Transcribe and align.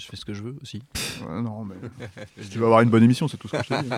Je 0.00 0.06
fais 0.06 0.16
ce 0.16 0.24
que 0.24 0.34
je 0.34 0.42
veux 0.42 0.56
aussi. 0.60 0.82
Ouais, 1.28 1.40
non, 1.40 1.64
mais 1.64 1.76
tu 2.50 2.58
vas 2.58 2.66
avoir 2.66 2.80
une 2.80 2.90
bonne 2.90 3.04
émission, 3.04 3.28
c'est 3.28 3.36
tout 3.36 3.46
ce 3.46 3.56
que 3.56 3.62
je 3.62 3.68
te 3.68 3.82
dis. 3.82 3.90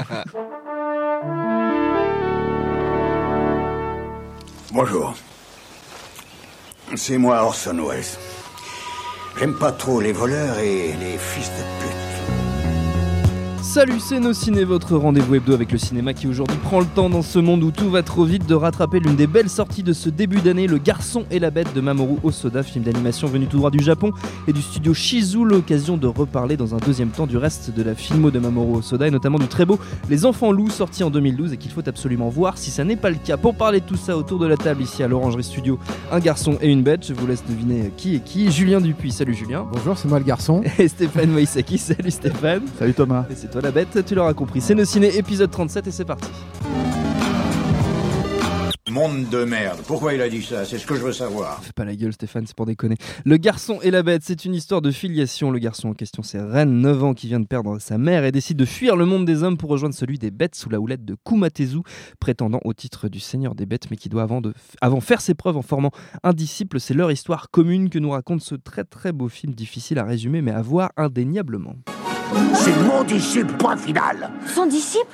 Bonjour. 4.73 5.15
C'est 6.97 7.17
moi 7.17 7.43
Orson 7.43 7.79
Welles. 7.89 8.05
J'aime 9.39 9.59
pas 9.59 9.73
trop 9.73 10.01
les 10.01 10.13
voleurs 10.13 10.59
et 10.59 10.93
les 10.93 11.17
fils 11.19 11.49
de 11.49 11.63
pute. 11.81 12.06
Salut, 13.63 14.01
c'est 14.01 14.21
Nos 14.21 14.33
Ciné, 14.33 14.65
votre 14.65 14.97
rendez-vous 14.97 15.35
hebdo 15.35 15.53
avec 15.53 15.73
le 15.73 15.79
cinéma 15.79 16.15
qui 16.15 16.27
aujourd'hui 16.27 16.57
prend 16.63 16.81
le 16.81 16.87
temps 16.87 17.11
dans 17.11 17.23
ce 17.23 17.39
monde 17.39 17.63
où 17.63 17.71
tout 17.71 17.91
va 17.91 18.03
trop 18.03 18.25
vite 18.25 18.47
de 18.47 18.55
rattraper 18.55 19.01
l'une 19.01 19.17
des 19.17 19.27
belles 19.27 19.49
sorties 19.49 19.83
de 19.83 19.93
ce 19.93 20.09
début 20.09 20.41
d'année, 20.41 20.67
Le 20.67 20.79
Garçon 20.79 21.25
et 21.31 21.39
la 21.39 21.51
Bête 21.51 21.75
de 21.75 21.81
Mamoru 21.81 22.17
Osoda, 22.23 22.63
film 22.63 22.85
d'animation 22.85 23.27
venu 23.27 23.47
tout 23.47 23.59
droit 23.59 23.71
du 23.71 23.83
Japon 23.83 24.13
et 24.47 24.53
du 24.53 24.63
studio 24.63 24.95
Shizu. 24.95 25.45
L'occasion 25.45 25.97
de 25.97 26.07
reparler 26.07 26.57
dans 26.57 26.75
un 26.75 26.79
deuxième 26.79 27.11
temps 27.11 27.27
du 27.27 27.37
reste 27.37 27.71
de 27.71 27.83
la 27.83 27.95
filmo 27.95 28.31
de 28.31 28.39
Mamoru 28.39 28.79
Osoda 28.79 29.09
et 29.09 29.11
notamment 29.11 29.39
du 29.39 29.49
très 29.49 29.65
beau 29.65 29.79
Les 30.09 30.25
Enfants 30.25 30.53
Loups 30.53 30.71
sorti 30.71 31.03
en 31.05 31.11
2012 31.11 31.53
et 31.53 31.57
qu'il 31.57 31.71
faut 31.71 31.87
absolument 31.87 32.29
voir 32.29 32.59
si 32.59 32.71
ça 32.71 32.85
n'est 32.85 32.97
pas 32.97 33.11
le 33.11 33.17
cas. 33.17 33.37
Pour 33.37 33.55
parler 33.55 33.81
de 33.81 33.87
tout 33.87 33.97
ça 33.97 34.17
autour 34.17 34.39
de 34.39 34.47
la 34.47 34.57
table 34.57 34.83
ici 34.83 35.03
à 35.03 35.09
l'Orangerie 35.09 35.45
Studio, 35.45 35.79
un 36.13 36.21
garçon 36.21 36.57
et 36.61 36.71
une 36.71 36.83
bête. 36.83 37.07
Je 37.07 37.15
vous 37.15 37.27
laisse 37.27 37.45
deviner 37.47 37.91
qui 37.97 38.17
est 38.17 38.21
qui. 38.21 38.51
Julien 38.51 38.81
Dupuis, 38.81 39.13
salut 39.13 39.35
Julien. 39.35 39.67
Bonjour, 39.73 39.99
c'est 39.99 40.09
moi 40.09 40.19
le 40.19 40.25
garçon. 40.25 40.63
Et 40.79 40.89
Stéphane 40.89 41.31
Moïsaki, 41.31 41.79
salut 41.79 42.11
Stéphane. 42.11 42.63
Salut 42.79 42.95
Thomas. 42.95 43.25
Et 43.31 43.35
c'est 43.47 43.53
toi 43.53 43.63
la 43.63 43.71
bête, 43.71 44.05
tu 44.05 44.15
l'auras 44.15 44.35
compris. 44.35 44.61
C'est 44.61 44.75
nos 44.75 44.85
ciné 44.85 45.17
épisode 45.17 45.51
37 45.51 45.87
et 45.87 45.91
c'est 45.93 46.05
parti. 46.05 46.31
Monde 48.91 49.29
de 49.29 49.45
merde. 49.45 49.81
Pourquoi 49.87 50.15
il 50.15 50.23
a 50.23 50.29
dit 50.29 50.43
ça? 50.43 50.65
C'est 50.65 50.79
ce 50.79 50.87
que 50.87 50.95
je 50.95 51.03
veux 51.03 51.13
savoir. 51.13 51.63
Fais 51.63 51.73
pas 51.73 51.85
la 51.85 51.95
gueule 51.95 52.13
Stéphane, 52.13 52.47
c'est 52.47 52.57
pour 52.57 52.67
déconner. 52.67 52.97
Le 53.25 53.37
garçon 53.37 53.79
et 53.83 53.91
la 53.91 54.03
bête, 54.03 54.23
c'est 54.25 54.45
une 54.45 54.55
histoire 54.55 54.81
de 54.81 54.91
filiation. 54.91 55.51
Le 55.51 55.59
garçon 55.59 55.91
en 55.91 55.93
question, 55.93 56.23
c'est 56.23 56.41
Ren, 56.41 56.65
9 56.67 57.05
ans, 57.05 57.15
qui 57.15 57.27
vient 57.27 57.39
de 57.39 57.47
perdre 57.47 57.79
sa 57.79 57.99
mère 57.99 58.25
et 58.25 58.33
décide 58.33 58.57
de 58.57 58.65
fuir 58.65 58.97
le 58.97 59.05
monde 59.05 59.27
des 59.27 59.43
hommes 59.43 59.59
pour 59.59 59.71
rejoindre 59.71 59.95
celui 59.95 60.19
des 60.19 60.31
bêtes 60.31 60.55
sous 60.55 60.71
la 60.71 60.81
houlette 60.81 61.05
de 61.05 61.15
Kumatezu, 61.25 61.81
prétendant 62.21 62.61
au 62.65 62.73
titre 62.73 63.09
du 63.09 63.21
seigneur 63.21 63.55
des 63.55 63.67
bêtes, 63.67 63.91
mais 63.91 63.97
qui 63.97 64.09
doit 64.09 64.23
avant, 64.23 64.41
de, 64.41 64.55
avant 64.81 65.01
faire 65.01 65.21
ses 65.21 65.35
preuves 65.35 65.59
en 65.59 65.63
formant 65.63 65.91
un 66.23 66.33
disciple. 66.33 66.81
C'est 66.81 66.95
leur 66.95 67.13
histoire 67.13 67.51
commune 67.51 67.91
que 67.91 67.99
nous 67.99 68.11
raconte 68.11 68.41
ce 68.41 68.55
très 68.55 68.85
très 68.85 69.13
beau 69.13 69.29
film, 69.29 69.55
difficile 69.55 69.99
à 69.99 70.05
résumer, 70.05 70.41
mais 70.41 70.53
à 70.53 70.63
voir 70.63 70.91
indéniablement. 70.97 71.75
C'est 72.55 72.77
mon 72.83 73.05
disciple, 73.05 73.53
point 73.57 73.77
final. 73.77 74.31
Son 74.53 74.67
disciple 74.67 75.07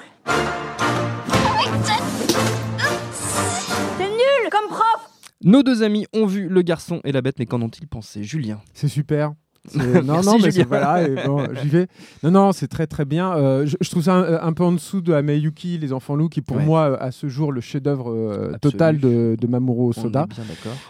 C'est 3.99 4.09
nul 4.09 4.51
comme 4.51 4.69
prof 4.69 5.11
Nos 5.43 5.63
deux 5.63 5.83
amis 5.83 6.07
ont 6.15 6.27
vu 6.27 6.49
Le 6.49 6.63
garçon 6.63 7.01
et 7.05 7.13
la 7.13 7.21
bête, 7.21 7.39
mais 7.39 7.47
qu'en 7.47 7.61
ont-ils 7.61 7.87
pensé 7.87 8.23
Julien? 8.25 8.61
C'est 8.73 8.89
super. 8.89 9.33
Non, 9.77 10.03
Merci, 10.15 10.27
non, 10.29 10.39
mais 10.43 10.51
c'est- 10.51 10.65
voilà, 10.65 11.07
bon, 11.27 11.47
j'y 11.63 11.69
vais. 11.69 11.87
Non, 12.25 12.31
non, 12.33 12.53
c'est 12.53 12.67
très 12.67 12.89
très 12.89 13.05
bien. 13.05 13.33
Euh, 13.37 13.65
je, 13.65 13.77
je 13.81 13.91
trouve 13.91 14.03
ça 14.03 14.15
un, 14.15 14.49
un 14.49 14.53
peu 14.53 14.65
en 14.65 14.73
dessous 14.73 15.01
de 15.01 15.13
Ameyuki, 15.13 15.79
Les 15.79 15.93
Enfants 15.93 16.17
Loups, 16.17 16.29
qui 16.29 16.41
pour 16.43 16.57
Ouais. 16.57 16.65
moi, 16.65 17.01
à 17.01 17.13
ce 17.13 17.29
jour, 17.29 17.53
le 17.53 17.61
chef-d'œuvre 17.61 18.11
euh, 18.11 18.53
total 18.61 18.99
de, 18.99 19.37
de 19.41 19.47
Mamoru 19.47 19.93
est 19.97 20.11
d'accord. 20.11 20.27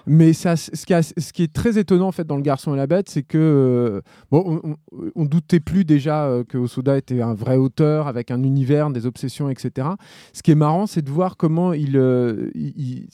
Mais 0.07 0.33
ça, 0.33 0.57
ce, 0.57 0.71
qui 0.87 0.95
a- 0.95 1.03
ce 1.03 1.33
qui 1.35 1.43
est 1.43 1.53
très 1.53 1.77
étonnant 1.79 2.09
en 2.09 2.13
fait 2.13 2.27
dans 2.27 2.37
Le 2.37 2.43
Garçon 2.43 2.73
et 2.73 2.79
la 2.79 2.87
Bête, 2.87 3.11
c'est 3.11 3.23
que 3.23 3.37
euh, 3.39 4.01
bon, 4.31 4.61
on, 4.65 4.71
on- 4.71 4.77
on 5.17 5.25
doutait 5.27 5.61
plus 5.61 5.85
déjà 5.85 6.31
que 6.49 6.57
Osoda 6.57 6.97
était 6.97 7.21
un 7.21 7.35
vrai 7.35 7.57
auteur 7.57 8.07
avec 8.09 8.31
un 8.31 8.43
univers, 8.43 8.89
des 8.91 9.05
obsessions, 9.05 9.51
etc. 9.51 9.89
Ce 10.33 10.43
qui 10.43 10.51
est 10.51 10.55
marrant, 10.57 10.87
c'est 10.87 11.03
de 11.03 11.11
voir 11.11 11.37
comment 11.37 11.75
il, 11.75 12.01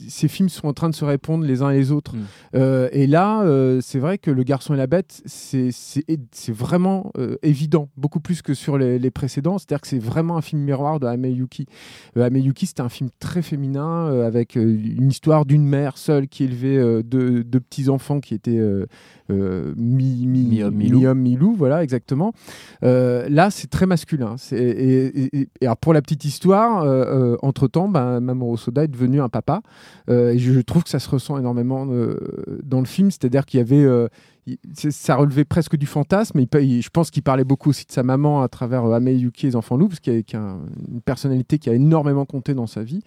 ces 0.08 0.28
films 0.28 0.48
sont 0.48 0.68
en 0.68 0.72
train 0.72 0.88
de 0.88 0.94
se 0.94 1.04
répondre 1.04 1.44
les 1.44 1.62
uns 1.62 1.72
les 1.72 1.90
autres. 1.90 2.14
Mm. 2.14 2.88
Et 2.92 3.06
là, 3.08 3.44
c'est 3.80 3.98
vrai 3.98 4.18
que 4.18 4.30
Le 4.30 4.42
Garçon 4.44 4.74
et 4.74 4.76
la 4.76 4.86
Bête, 4.86 5.20
c'est 5.26 5.47
c'est- 5.70 6.52
vraiment 6.52 7.10
euh, 7.18 7.36
évident, 7.42 7.88
beaucoup 7.96 8.20
plus 8.20 8.42
que 8.42 8.54
sur 8.54 8.78
les, 8.78 8.98
les 8.98 9.10
précédents. 9.10 9.58
C'est-à-dire 9.58 9.80
que 9.80 9.88
c'est 9.88 9.98
vraiment 9.98 10.36
un 10.36 10.42
film 10.42 10.62
miroir 10.62 11.00
de 11.00 11.06
Ameyuki. 11.06 11.66
Euh, 12.16 12.24
Ameyuki, 12.26 12.66
c'était 12.66 12.82
un 12.82 12.88
film 12.88 13.10
très 13.18 13.42
féminin, 13.42 14.08
euh, 14.08 14.26
avec 14.26 14.56
euh, 14.56 14.62
une 14.62 15.10
histoire 15.10 15.44
d'une 15.44 15.64
mère 15.66 15.96
seule 15.98 16.28
qui 16.28 16.44
élevait 16.44 17.02
deux, 17.02 17.44
deux 17.44 17.60
petits-enfants 17.60 18.20
qui 18.20 18.34
étaient 18.34 18.58
euh, 18.58 18.86
mi, 19.76 20.26
mi, 20.26 20.44
Mi-homme, 20.44 20.74
mi-loup. 20.74 20.98
mi-homme, 21.00 21.54
voilà, 21.56 21.82
exactement. 21.82 22.32
Là, 22.82 23.50
c'est 23.50 23.68
très 23.70 23.86
masculin. 23.86 24.36
Et, 24.52 24.56
et- 24.56 25.36
et- 25.36 25.48
et 25.60 25.64
alors, 25.66 25.76
pour 25.76 25.92
la 25.92 26.02
petite 26.02 26.24
histoire, 26.24 27.38
entre-temps, 27.42 27.88
ben, 27.88 28.20
Mamoru 28.20 28.56
Soda 28.58 28.84
est 28.84 28.88
devenu 28.88 29.20
un 29.20 29.28
papa. 29.28 29.62
Et 30.08 30.38
je, 30.38 30.52
je 30.52 30.60
trouve 30.60 30.84
que 30.84 30.90
ça 30.90 30.98
se 30.98 31.08
ressent 31.10 31.38
énormément 31.38 31.86
dans 32.64 32.80
le 32.80 32.86
film. 32.86 33.10
C'est-à-dire 33.10 33.44
qu'il 33.46 33.58
y 33.58 33.60
avait... 33.60 33.86
ça 34.90 35.16
relevait 35.16 35.44
presque 35.44 35.76
du 35.76 35.86
fantasme. 35.86 36.40
Il, 36.40 36.82
je 36.82 36.88
pense 36.90 37.10
qu'il 37.10 37.22
parlait 37.22 37.44
beaucoup 37.44 37.70
aussi 37.70 37.84
de 37.86 37.92
sa 37.92 38.02
maman 38.02 38.42
à 38.42 38.48
travers 38.48 38.84
euh, 38.84 38.94
Ameyuki 38.94 39.46
et 39.46 39.50
les 39.50 39.56
enfants 39.56 39.76
loups, 39.76 39.88
parce 39.88 40.00
qu'il 40.00 40.14
y 40.14 40.36
a, 40.36 40.38
une 40.88 41.00
personnalité 41.04 41.58
qui 41.58 41.70
a 41.70 41.74
énormément 41.74 42.24
compté 42.24 42.54
dans 42.54 42.66
sa 42.66 42.82
vie, 42.82 43.00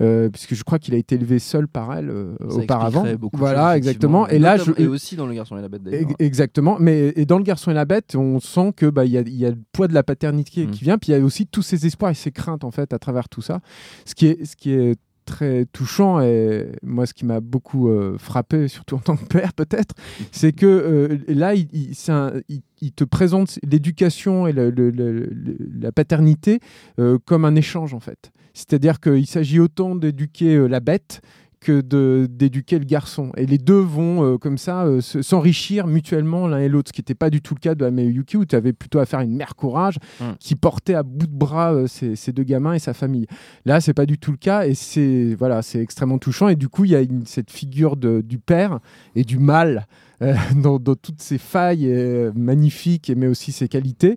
euh, 0.00 0.28
puisque 0.28 0.54
je 0.54 0.64
crois 0.64 0.78
qu'il 0.78 0.94
a 0.94 0.98
été 0.98 1.14
élevé 1.14 1.38
seul 1.38 1.68
par 1.68 1.94
elle 1.94 2.10
euh, 2.10 2.34
auparavant. 2.40 3.04
Voilà, 3.32 3.70
choses, 3.70 3.76
exactement. 3.78 4.28
Et 4.28 4.38
là, 4.38 4.56
je, 4.56 4.72
et 4.76 4.86
aussi 4.86 5.16
dans 5.16 5.26
Le 5.26 5.34
Garçon 5.34 5.56
et 5.56 5.62
la 5.62 5.68
Bête 5.68 5.82
d'ailleurs. 5.82 6.00
Ex- 6.02 6.14
Exactement. 6.18 6.76
Mais 6.80 7.12
et 7.16 7.26
dans 7.26 7.38
le 7.38 7.44
garçon 7.44 7.70
et 7.70 7.74
la 7.74 7.84
bête, 7.84 8.14
on 8.16 8.40
sent 8.40 8.72
que 8.76 8.86
bah 8.86 9.04
il 9.04 9.12
y 9.12 9.18
a, 9.18 9.22
y 9.26 9.44
a 9.46 9.50
le 9.50 9.58
poids 9.72 9.86
de 9.88 9.94
la 9.94 10.02
paternité 10.02 10.42
Mm. 10.66 10.70
qui 10.70 10.84
vient, 10.84 10.98
puis 10.98 11.12
il 11.12 11.18
y 11.18 11.20
a 11.20 11.24
aussi 11.24 11.46
tous 11.46 11.62
ses 11.62 11.86
espoirs 11.86 12.10
et 12.10 12.14
ses 12.14 12.30
craintes 12.30 12.64
en 12.64 12.70
fait 12.70 12.92
à 12.92 12.98
travers 12.98 13.28
tout 13.28 13.42
ça. 13.42 13.60
Ce 14.04 14.14
qui 14.14 14.26
est 14.26 14.44
ce 14.44 14.56
qui 14.56 14.70
est 14.72 14.96
très 15.24 15.66
touchant 15.66 16.20
et 16.20 16.66
moi 16.82 17.06
ce 17.06 17.14
qui 17.14 17.24
m'a 17.24 17.40
beaucoup 17.40 17.88
euh, 17.88 18.16
frappé 18.18 18.68
surtout 18.68 18.96
en 18.96 19.00
tant 19.00 19.16
que 19.16 19.24
père 19.24 19.52
peut-être 19.52 19.94
c'est 20.30 20.52
que 20.52 20.66
euh, 20.66 21.18
là 21.28 21.54
il, 21.54 22.92
te 22.94 23.04
présente 23.04 23.58
l'éducation 23.62 24.46
et 24.46 24.52
la 24.52 25.92
paternité 25.92 26.60
euh, 26.98 27.18
comme 27.24 27.44
un 27.44 27.54
échange 27.54 27.94
en 27.94 28.00
fait. 28.00 28.32
C'est-à-dire 28.54 29.00
qu'il 29.00 29.26
s'agit 29.26 29.60
autant 29.60 29.94
d'éduquer 29.94 30.68
la 30.68 30.80
bête 30.80 31.22
que 31.62 31.80
d'éduquer 32.26 32.78
le 32.78 32.84
garçon. 32.84 33.30
Et 33.36 33.46
les 33.46 33.58
deux 33.58 33.80
vont 33.80 34.24
euh, 34.24 34.38
comme 34.38 34.58
ça 34.58 34.84
euh, 34.84 35.00
se- 35.00 35.22
s'enrichir 35.22 35.86
mutuellement 35.86 36.46
l'un 36.48 36.58
et 36.58 36.68
l'autre, 36.68 36.88
ce 36.88 36.92
qui 36.92 37.00
n'était 37.00 37.14
pas 37.14 37.30
du 37.30 37.40
tout 37.40 37.54
le 37.54 37.60
cas 37.60 37.74
de 37.74 37.84
Ameyuki, 37.84 38.36
où 38.36 38.44
tu 38.44 38.56
avais 38.56 38.72
plutôt 38.72 38.98
affaire 38.98 39.20
à 39.20 39.24
une 39.24 39.36
mère 39.36 39.54
courage 39.54 39.96
Mm. 40.20 40.24
qui 40.40 40.56
portait 40.56 40.94
à 40.94 41.02
bout 41.02 41.26
de 41.26 41.32
bras 41.34 41.72
euh, 41.72 41.86
ces, 41.86 42.16
ces 42.16 42.32
deux 42.32 42.42
gamins 42.42 42.74
et 42.74 42.78
sa 42.78 42.92
famille. 42.94 43.26
Là, 43.64 43.80
c'est 43.80 43.94
pas 43.94 44.06
du 44.06 44.18
tout 44.18 44.32
le 44.32 44.36
cas, 44.36 44.66
et 44.66 44.74
c'est 44.74 45.34
voilà, 45.38 45.62
c'est 45.62 45.80
extrêmement 45.80 46.18
touchant. 46.18 46.48
Et 46.48 46.56
du 46.56 46.68
coup, 46.68 46.84
il 46.84 46.90
y 46.90 46.96
a 46.96 47.00
une- 47.00 47.24
cette 47.26 47.50
figure 47.50 47.96
de- 47.96 48.20
du 48.20 48.38
père 48.38 48.80
et 49.14 49.24
du 49.24 49.38
mal. 49.38 49.86
euh, 50.22 50.34
dans, 50.56 50.78
dans 50.78 50.94
toutes 50.94 51.20
ses 51.20 51.38
failles 51.38 51.92
magnifiques, 52.36 53.10
mais 53.16 53.26
aussi 53.26 53.50
ses 53.50 53.66
qualités 53.68 54.16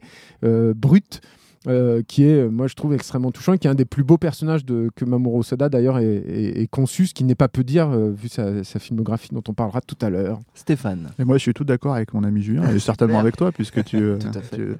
brutes, 0.75 1.21
euh, 1.67 2.01
qui 2.07 2.23
est, 2.23 2.39
euh, 2.45 2.49
moi 2.49 2.67
je 2.67 2.75
trouve, 2.75 2.93
extrêmement 2.93 3.31
touchant, 3.31 3.53
et 3.53 3.57
qui 3.57 3.67
est 3.67 3.69
un 3.69 3.75
des 3.75 3.85
plus 3.85 4.03
beaux 4.03 4.17
personnages 4.17 4.65
de, 4.65 4.89
que 4.95 5.05
Mamoru 5.05 5.39
Osoda 5.39 5.69
d'ailleurs 5.69 5.97
est, 5.99 6.05
est- 6.05 6.61
est 6.61 6.67
conçu, 6.67 7.07
ce 7.07 7.13
qui 7.13 7.23
n'est 7.23 7.35
pas 7.35 7.47
peu 7.47 7.63
dire 7.63 7.89
euh, 7.89 8.11
vu 8.11 8.27
sa, 8.29 8.63
sa 8.63 8.79
filmographie 8.79 9.29
dont 9.31 9.43
on 9.47 9.53
parlera 9.53 9.81
tout 9.81 9.97
à 10.01 10.09
l'heure. 10.09 10.39
Stéphane. 10.53 11.09
Et 11.19 11.25
moi, 11.25 11.37
je 11.37 11.41
suis 11.43 11.53
tout 11.53 11.63
d'accord 11.63 11.95
avec 11.95 12.13
mon 12.13 12.23
ami 12.23 12.41
Julien, 12.41 12.69
et 12.69 12.79
certainement 12.79 13.19
avec 13.19 13.35
toi, 13.37 13.51
puisque 13.51 13.83
tu, 13.83 13.97
euh, 14.01 14.17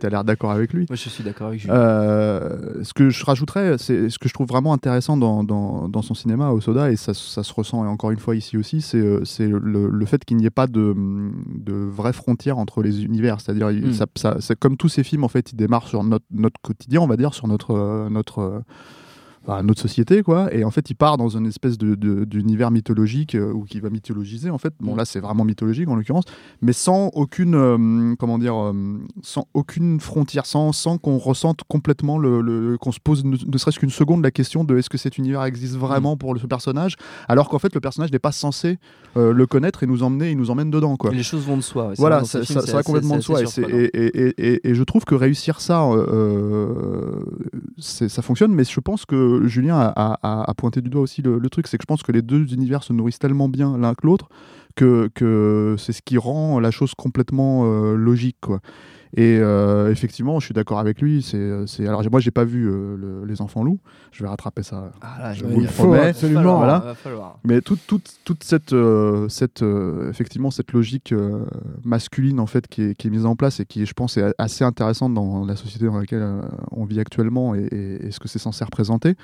as 0.04 0.10
l'air 0.10 0.24
d'accord 0.24 0.52
avec 0.52 0.74
lui. 0.74 0.86
Moi 0.90 0.96
je 0.96 1.10
suis 1.10 1.24
d'accord 1.24 1.48
avec 1.48 1.60
Julien. 1.60 1.74
Euh, 1.76 2.84
ce 2.84 2.94
que 2.94 3.10
je 3.10 3.26
rajouterais, 3.26 3.78
c'est 3.78 4.10
ce 4.10 4.20
que 4.20 4.28
je 4.30 4.34
trouve 4.34 4.48
vraiment 4.48 4.74
intéressant 4.74 5.18
dans, 5.18 5.44
dans, 5.44 5.88
dans 5.90 6.02
son 6.02 6.14
cinéma 6.14 6.50
au 6.52 6.62
Soda, 6.62 6.92
et 6.92 6.96
ça, 6.96 7.14
ça 7.14 7.44
se 7.44 7.54
ressent 7.54 7.84
et 7.86 7.88
encore 7.88 8.12
une 8.12 8.20
fois 8.20 8.36
ici 8.36 8.58
aussi, 8.58 8.82
c'est 8.82 9.04
c'est 9.26 9.48
le, 9.48 9.90
le 9.90 10.06
fait 10.06 10.24
qu'il 10.26 10.38
n'y 10.38 10.46
ait 10.46 10.50
pas 10.50 10.68
de, 10.68 10.96
de 11.56 11.74
vraie 11.74 12.14
frontière 12.14 12.58
entre 12.58 12.82
les 12.82 13.04
univers. 13.04 13.42
C'est-à-dire, 13.42 13.72
il- 13.72 13.86
Mm. 13.88 13.94
ça, 13.94 14.06
ça- 14.16 14.38
c'est 14.40 14.58
comme 14.58 14.78
tous 14.78 14.90
ces 14.90 15.04
films, 15.04 15.24
en 15.24 15.28
fait, 15.28 15.52
ils 15.52 15.56
démarrent 15.56 15.88
sur 15.88 16.04
notre, 16.04 16.26
notre 16.32 16.60
quotidien, 16.76 17.02
on 17.02 17.08
va 17.08 17.18
dire, 17.18 17.34
sur 17.34 17.48
notre, 17.48 17.72
euh, 17.72 18.10
notre, 18.10 18.64
à 19.48 19.62
notre 19.64 19.80
société, 19.82 20.24
quoi. 20.24 20.52
Et 20.54 20.64
en 20.64 20.72
fait, 20.72 20.90
il 20.90 20.96
part 20.96 21.18
dans 21.18 21.30
une 21.30 21.46
espèce 21.46 21.78
de, 21.78 21.94
de- 21.96 22.26
d'univers 22.26 22.72
mythologique 22.72 23.36
euh, 23.36 23.52
ou 23.54 23.64
qui 23.64 23.80
va 23.80 23.90
mythologiser, 23.92 24.50
en 24.50 24.58
fait. 24.58 24.74
Bon, 24.80 24.94
Mm. 24.94 24.98
là, 24.98 25.06
c'est 25.06 25.20
vraiment 25.20 25.46
mythologique 25.46 25.88
en 25.88 25.96
l'occurrence, 25.96 26.24
mais 26.62 26.74
sans 26.74 27.10
aucune, 27.14 27.54
euh, 27.56 28.16
comment 28.18 28.40
dire, 28.40 28.56
euh, 28.56 28.74
sans 29.22 29.48
aucune 29.54 30.00
frontière, 30.00 30.46
sans, 30.46 30.72
sans 30.72 30.98
qu'on 30.98 31.18
ressente 31.18 31.62
complètement 31.68 32.18
le, 32.18 32.42
le- 32.42 32.78
qu'on 32.78 32.92
se 32.92 33.00
pose 33.00 33.24
ne, 33.24 33.38
ne 33.46 33.58
serait-ce 33.58 33.80
qu'une 33.80 33.90
seconde 33.92 34.24
la 34.24 34.32
question 34.32 34.64
de 34.64 34.78
est-ce 34.78 34.90
que 34.90 34.98
cet 34.98 35.18
univers 35.18 35.44
existe 35.44 35.76
vraiment 35.76 36.18
pour 36.18 36.34
le- 36.34 36.40
ce 36.40 36.48
personnage, 36.48 36.96
alors 37.28 37.48
qu'en 37.50 37.60
fait, 37.60 37.74
le 37.76 37.82
personnage 37.82 38.12
n'est 38.12 38.20
pas 38.20 38.32
censé 38.32 38.80
euh, 39.18 39.32
le 39.32 39.46
connaître 39.46 39.84
et 39.84 39.88
nous 39.88 40.04
emmener, 40.04 40.32
il 40.32 40.38
nous 40.38 40.50
emmène 40.52 40.72
dedans, 40.72 40.98
quoi. 40.98 41.12
Les 41.12 41.24
choses 41.24 41.46
vont 41.46 41.56
de 41.58 41.62
soi. 41.62 41.90
ouais. 41.90 41.94
Voilà, 41.98 42.24
ça, 42.26 42.42
film, 42.44 42.60
ça- 42.60 42.72
va 42.72 42.80
assez- 42.80 42.86
complètement 42.86 43.16
de 43.18 43.22
soi. 43.22 43.42
Et, 43.70 43.84
et, 43.94 44.70
et- 44.70 44.74
je 44.76 44.84
trouve 44.84 45.06
que 45.06 45.16
réussir 45.16 45.62
ça, 45.62 45.88
ça 47.80 48.22
fonctionne. 48.22 48.54
Mais 48.54 48.64
je 48.64 48.80
pense 48.80 49.06
que 49.06 49.35
Julien 49.46 49.94
a, 49.96 50.54
pointé 50.58 50.82
du 50.82 50.90
doigt 50.90 51.02
aussi 51.02 51.22
le, 51.22 51.50
truc. 51.50 51.68
C'est 51.68 51.78
que 51.78 51.84
je 51.84 51.88
pense 51.88 52.04
que 52.04 52.12
les 52.12 52.22
deux 52.22 52.54
univers 52.54 52.84
se 52.84 52.94
nourrissent 52.94 53.20
tellement 53.20 53.50
bien 53.50 53.78
l'un 53.78 53.94
que 53.94 54.06
l'autre 54.06 54.30
que, 54.76 55.76
c'est 55.78 55.94
ce 55.94 56.02
qui 56.02 56.18
rend 56.18 56.60
la 56.60 56.72
chose 56.72 56.94
complètement 56.96 57.64
euh, 57.66 57.96
logique. 57.96 58.46
Et 59.18 59.38
euh, 59.40 59.92
effectivement, 59.92 60.40
je 60.40 60.46
suis 60.46 60.54
d'accord 60.54 60.80
avec 60.80 61.00
lui. 61.02 61.22
C'est, 61.22 61.66
c'est... 61.68 61.88
Alors, 61.88 62.04
moi, 62.12 62.20
j'ai 62.20 62.32
pas 62.32 62.44
vu 62.44 62.68
euh, 62.70 62.98
le- 62.98 63.26
Les 63.26 63.42
Enfants 63.42 63.64
Loups. 63.64 63.80
Je 64.12 64.24
vais 64.24 64.30
rattraper 64.30 64.62
ça. 64.64 64.92
Ah 65.02 65.18
là, 65.22 65.34
je 65.34 65.46
vous 65.46 65.62
le 65.62 65.68
promets. 65.68 66.10
absolument, 66.10 66.58
voilà. 66.58 66.80
va 66.80 66.96
falloir. 66.96 67.40
Mais 67.46 67.62
toute, 67.62 67.80
toute, 67.88 68.10
toute 68.26 68.44
cette, 68.44 68.74
euh, 68.74 69.30
cette, 69.30 69.62
euh, 69.62 70.10
effectivement, 70.10 70.52
cette 70.52 70.74
logique 70.74 71.12
euh, 71.14 71.46
masculine 71.86 72.40
en 72.40 72.46
fait, 72.46 72.68
qui, 72.68 72.82
est, 72.82 72.96
qui 72.96 73.08
est 73.08 73.10
mise 73.12 73.26
en 73.26 73.36
place 73.36 73.60
et 73.62 73.66
qui, 73.66 73.86
je 73.86 73.94
pense, 73.94 74.18
est 74.18 74.34
assez 74.38 74.64
intéressante 74.66 75.14
dans 75.14 75.46
la 75.46 75.56
société 75.56 75.86
dans 75.86 75.98
laquelle 76.00 76.22
euh, 76.24 76.42
on 76.72 76.84
vit 76.86 77.00
actuellement 77.00 77.56
et, 77.56 77.62
et- 77.72 78.06
et 78.08 78.12
ce 78.12 78.20
que 78.20 78.28
c'est 78.28 78.40
censé 78.40 78.64
représenter, 78.66 79.16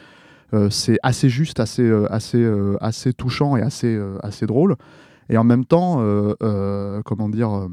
euh, 0.54 0.69
c'est 0.69 0.98
assez 1.04 1.27
juste, 1.30 1.60
assez, 1.60 1.84
euh, 1.84 2.06
assez, 2.12 2.42
euh, 2.42 2.77
assez 2.81 3.13
touchant 3.13 3.57
et 3.57 3.62
assez, 3.62 3.94
euh, 3.95 4.18
assez 4.24 4.45
drôle. 4.45 4.75
Et 5.30 5.38
en 5.38 5.44
même 5.44 5.66
temps, 5.66 5.98
euh, 6.01 6.34
euh, 6.44 7.01
comment 7.04 7.30
dire, 7.30 7.51
euh, 7.56 7.68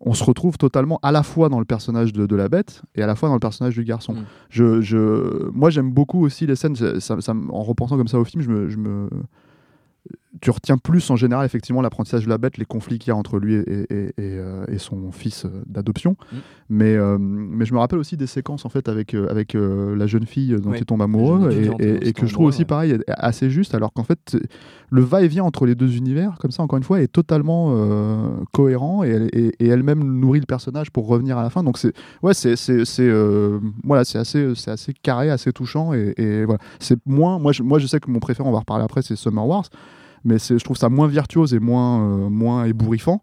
on 0.00 0.14
se 0.14 0.22
retrouve 0.22 0.56
totalement 0.58 1.00
à 1.02 1.10
la 1.10 1.22
fois 1.22 1.48
dans 1.48 1.58
le 1.58 1.64
personnage 1.64 2.12
de, 2.12 2.26
de 2.26 2.36
la 2.36 2.48
bête 2.48 2.82
et 2.94 3.02
à 3.02 3.06
la 3.06 3.16
fois 3.16 3.28
dans 3.28 3.34
le 3.34 3.40
personnage 3.40 3.74
du 3.74 3.84
garçon. 3.84 4.12
Mm. 4.14 4.24
Je, 4.50 4.80
je, 4.80 5.48
moi, 5.50 5.70
j'aime 5.70 5.90
beaucoup 5.92 6.24
aussi 6.24 6.46
les 6.46 6.54
scènes. 6.56 6.76
ça- 6.76 7.00
ça- 7.00 7.32
en 7.50 7.62
repensant 7.62 7.96
comme 7.96 8.08
ça 8.08 8.18
au 8.18 8.24
film, 8.24 8.42
je 8.42 8.48
me, 8.48 8.68
je 8.68 8.76
me- 8.76 9.08
tu 10.40 10.50
retiens 10.50 10.76
plus 10.78 11.10
en 11.10 11.16
général 11.16 11.46
effectivement 11.46 11.80
l'apprentissage 11.82 12.24
de 12.24 12.28
la 12.28 12.38
bête, 12.38 12.58
les 12.58 12.64
conflits 12.66 12.98
qu'il 12.98 13.10
y 13.10 13.12
a 13.12 13.16
entre 13.16 13.38
lui 13.38 13.54
et, 13.54 13.86
et- 13.90 14.04
et, 14.08 14.12
euh, 14.18 14.64
et 14.68 14.78
son 14.78 15.10
fils 15.10 15.46
euh, 15.46 15.48
d'adoption. 15.66 16.16
Mm. 16.32 16.36
Mais, 16.70 16.94
euh, 16.96 17.16
mais 17.18 17.64
je 17.64 17.72
me 17.72 17.78
rappelle 17.78 17.98
aussi 17.98 18.16
des 18.18 18.26
séquences 18.26 18.66
en 18.66 18.68
fait 18.68 18.88
avec, 18.90 19.14
avec 19.14 19.54
euh, 19.54 19.96
la 19.96 20.06
jeune 20.06 20.26
fille 20.26 20.54
dont 20.60 20.72
il 20.74 20.84
tombe 20.84 21.00
amoureux 21.00 21.48
et, 21.80 22.12
que 22.12 22.26
je 22.26 22.32
trouve 22.34 22.46
aussi 22.46 22.64
pareil 22.66 22.98
assez 23.08 23.48
juste 23.48 23.74
alors 23.74 23.92
qu'en 23.94 24.04
fait 24.04 24.36
le 24.90 25.00
va-et-vient 25.00 25.44
entre 25.44 25.64
les 25.64 25.74
deux 25.74 25.96
univers 25.96 26.36
comme 26.38 26.50
ça 26.50 26.62
encore 26.62 26.76
une 26.76 26.82
fois 26.84 27.00
est 27.00 27.08
totalement 27.08 27.72
euh, 27.74 28.28
cohérent 28.52 29.02
et, 29.04 29.08
elle- 29.08 29.28
et- 29.32 29.54
et 29.60 29.68
elle-même 29.68 30.02
nourrit 30.04 30.40
le 30.40 30.46
personnage 30.46 30.90
pour 30.90 31.06
revenir 31.06 31.38
à 31.38 31.42
la 31.42 31.48
fin 31.50 31.62
donc 31.62 31.78
c'est 31.78 31.92
ouais 32.22 32.34
c'est 32.34 32.54
voilà 33.84 34.04
c'est 34.04 34.18
assez 34.18 34.52
c'est 34.54 34.70
assez 34.70 34.92
carré 34.92 35.30
assez 35.30 35.52
touchant 35.52 35.92
et, 35.94 36.44
voilà 36.44 36.60
c'est 36.80 36.98
moins 37.06 37.38
moi 37.38 37.52
je, 37.52 37.62
moi 37.62 37.78
je 37.78 37.86
sais 37.86 37.98
que 38.00 38.10
mon 38.10 38.18
préféré 38.20 38.46
on 38.48 38.52
va 38.52 38.58
en 38.58 38.60
reparler 38.60 38.84
après 38.84 39.02
c'est 39.02 39.16
Summer 39.16 39.46
Wars 39.46 39.64
mais 40.24 40.38
je 40.38 40.62
trouve 40.62 40.76
ça 40.76 40.88
moins 40.88 41.08
virtuose 41.08 41.54
et 41.54 41.60
moins 41.60 42.00
euh, 42.00 42.28
moins 42.28 42.64
ébouriffant 42.64 43.22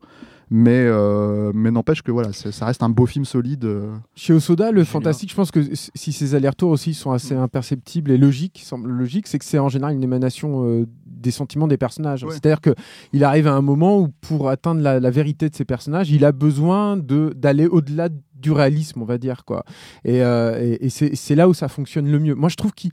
mais 0.51 0.85
euh, 0.85 1.51
mais 1.55 1.71
n'empêche 1.71 2.03
que 2.03 2.11
voilà 2.11 2.31
ça 2.31 2.65
reste 2.65 2.83
un 2.83 2.89
beau 2.89 3.07
film 3.07 3.25
solide 3.25 3.65
euh. 3.65 3.95
Chez 4.15 4.31
Osoda, 4.31 4.71
le 4.71 4.83
fantastique, 4.83 5.31
je 5.31 5.35
pense 5.35 5.49
que 5.49 5.61
si 5.73 6.13
ces 6.13 6.35
allers-retours 6.35 6.69
aussi 6.69 6.93
sont 6.93 7.11
assez 7.11 7.33
imperceptibles 7.33 8.11
et 8.11 8.17
logiques, 8.17 8.61
semblent 8.63 8.91
logiques, 8.91 9.27
c'est 9.27 9.39
que 9.39 9.45
c'est 9.45 9.57
en 9.57 9.69
général 9.69 9.95
une 9.95 10.03
émanation 10.03 10.85
des 11.05 11.31
sentiments 11.31 11.67
des 11.67 11.77
personnages. 11.77 12.23
Ouais. 12.23 12.31
C'est-à-dire 12.31 12.61
que 12.61 12.75
il 13.11 13.23
arrive 13.23 13.47
à 13.47 13.53
un 13.53 13.61
moment 13.61 13.99
où 13.99 14.09
pour 14.21 14.49
atteindre 14.49 14.81
la, 14.81 14.99
la 14.99 15.09
vérité 15.09 15.49
de 15.49 15.55
ses 15.55 15.65
personnages, 15.65 16.11
il 16.11 16.23
a 16.23 16.31
besoin 16.31 16.95
de 16.95 17.33
d'aller 17.35 17.65
au-delà 17.65 18.09
du 18.35 18.51
réalisme, 18.51 19.01
on 19.01 19.05
va 19.05 19.17
dire 19.17 19.45
quoi. 19.45 19.63
Et, 20.03 20.21
euh, 20.21 20.77
c'est 20.89 21.35
là 21.35 21.47
où 21.47 21.53
ça 21.53 21.67
fonctionne 21.67 22.09
le 22.09 22.19
mieux. 22.19 22.35
Moi, 22.35 22.49
je 22.49 22.55
trouve 22.55 22.73
que 22.73 22.87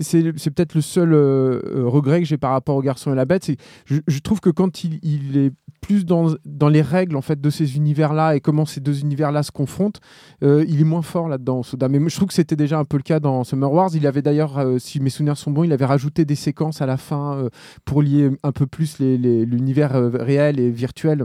c'est 0.00 0.50
peut-être 0.50 0.74
le 0.74 0.80
seul 0.80 1.12
euh, 1.12 1.60
euh, 1.64 1.86
regret 1.86 2.20
que 2.20 2.26
j'ai 2.26 2.38
par 2.38 2.52
rapport 2.52 2.76
au 2.76 2.82
garçon 2.82 3.12
et 3.12 3.16
la 3.16 3.24
bête, 3.24 3.50
je, 3.86 3.96
je 4.06 4.18
trouve 4.18 4.40
que 4.40 4.50
quand 4.50 4.84
il, 4.84 5.36
est 5.36 5.52
plus 5.80 6.04
dans, 6.04 6.34
dans 6.44 6.68
les 6.68 6.82
règles 6.82 7.16
en 7.16 7.22
fait 7.22 7.40
de 7.40 7.50
ces 7.50 7.76
univers-là 7.76 8.36
et 8.36 8.40
comment 8.40 8.66
ces 8.66 8.80
deux 8.80 9.00
univers-là 9.00 9.42
se 9.42 9.52
confrontent, 9.52 10.00
il 10.42 10.80
est 10.80 10.84
moins 10.84 11.02
fort 11.02 11.28
là-dedans. 11.28 11.62
Mais 11.88 12.08
je 12.08 12.16
trouve 12.16 12.28
que 12.28 12.34
c'était 12.34 12.56
déjà 12.56 12.78
un 12.78 12.84
peu 12.84 12.96
le 12.96 13.02
cas 13.02 13.20
dans 13.20 13.44
Summer 13.44 13.72
Wars. 13.72 13.90
Il 13.94 14.06
avait 14.06 14.22
d'ailleurs, 14.22 14.60
si 14.78 15.00
mes 15.00 15.10
souvenirs 15.10 15.36
sont 15.36 15.50
bons, 15.50 15.64
il 15.64 15.72
avait 15.72 15.84
rajouté 15.84 16.24
des 16.24 16.34
séquences 16.34 16.82
à 16.82 16.86
la 16.86 16.96
fin 16.96 17.48
pour 17.84 18.02
lier 18.02 18.30
un 18.42 18.52
peu 18.52 18.66
plus 18.66 18.98
l'univers 18.98 19.92
réel 20.12 20.58
et 20.58 20.70
virtuel 20.70 21.24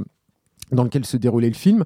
dans 0.73 0.83
lequel 0.83 1.05
se 1.05 1.17
déroulait 1.17 1.49
le 1.49 1.55
film. 1.55 1.83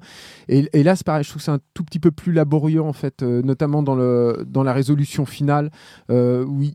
Et, 0.48 0.68
et 0.72 0.82
là, 0.82 0.94
pareil, 1.04 1.24
je 1.24 1.30
trouve 1.30 1.40
que 1.40 1.44
c'est 1.44 1.50
un 1.50 1.60
tout 1.74 1.84
petit 1.84 1.98
peu 1.98 2.10
plus 2.10 2.32
laborieux, 2.32 2.82
en 2.82 2.92
fait, 2.92 3.22
euh, 3.22 3.42
notamment 3.42 3.82
dans, 3.82 3.94
le, 3.94 4.44
dans 4.46 4.62
la 4.62 4.72
résolution 4.72 5.26
finale, 5.26 5.70
euh, 6.10 6.44
où 6.44 6.62
il, 6.62 6.74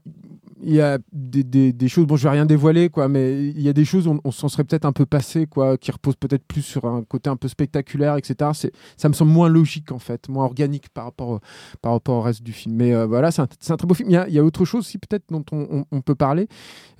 il 0.65 0.73
y 0.73 0.81
a 0.81 0.97
des, 1.11 1.43
des- 1.43 1.73
des 1.73 1.87
choses, 1.87 2.05
bon, 2.05 2.15
je 2.15 2.23
vais 2.23 2.29
rien 2.29 2.45
dévoiler, 2.45 2.89
quoi, 2.89 3.07
mais 3.07 3.47
il 3.49 3.61
y 3.61 3.69
a 3.69 3.73
des 3.73 3.85
choses, 3.85 4.07
on, 4.07 4.19
on 4.23 4.31
s'en 4.31 4.47
serait 4.49 4.63
peut-être 4.63 4.85
un 4.85 4.91
peu 4.91 5.05
passé, 5.05 5.45
quoi, 5.45 5.77
qui 5.77 5.91
reposent 5.91 6.15
peut-être 6.15 6.43
plus 6.45 6.61
sur 6.61 6.85
un 6.85 7.03
côté 7.03 7.29
un 7.29 7.35
peu 7.35 7.47
spectaculaire, 7.47 8.15
etc. 8.17 8.51
C'est, 8.53 8.71
ça 8.97 9.09
me 9.09 9.13
semble 9.13 9.31
moins 9.31 9.49
logique, 9.49 9.91
en 9.91 9.99
fait, 9.99 10.29
moins 10.29 10.45
organique 10.45 10.89
par 10.89 11.05
rapport, 11.05 11.29
au- 11.29 11.39
par 11.81 11.91
rapport 11.93 12.17
au 12.17 12.21
reste 12.21 12.43
du 12.43 12.53
film. 12.53 12.75
Mais 12.75 12.93
euh, 12.93 13.05
voilà, 13.05 13.31
c'est 13.31 13.41
un, 13.41 13.47
c'est 13.59 13.73
un 13.73 13.77
très 13.77 13.87
beau 13.87 13.93
film. 13.93 14.09
Il 14.09 14.13
y 14.13 14.17
a, 14.17 14.27
il 14.27 14.33
y 14.33 14.39
a 14.39 14.43
autre 14.43 14.63
chose 14.65 14.79
aussi, 14.81 14.97
peut-être, 14.97 15.25
dont 15.29 15.43
on, 15.51 15.67
on- 15.69 15.85
on 15.91 16.01
peut 16.01 16.15
parler, 16.15 16.47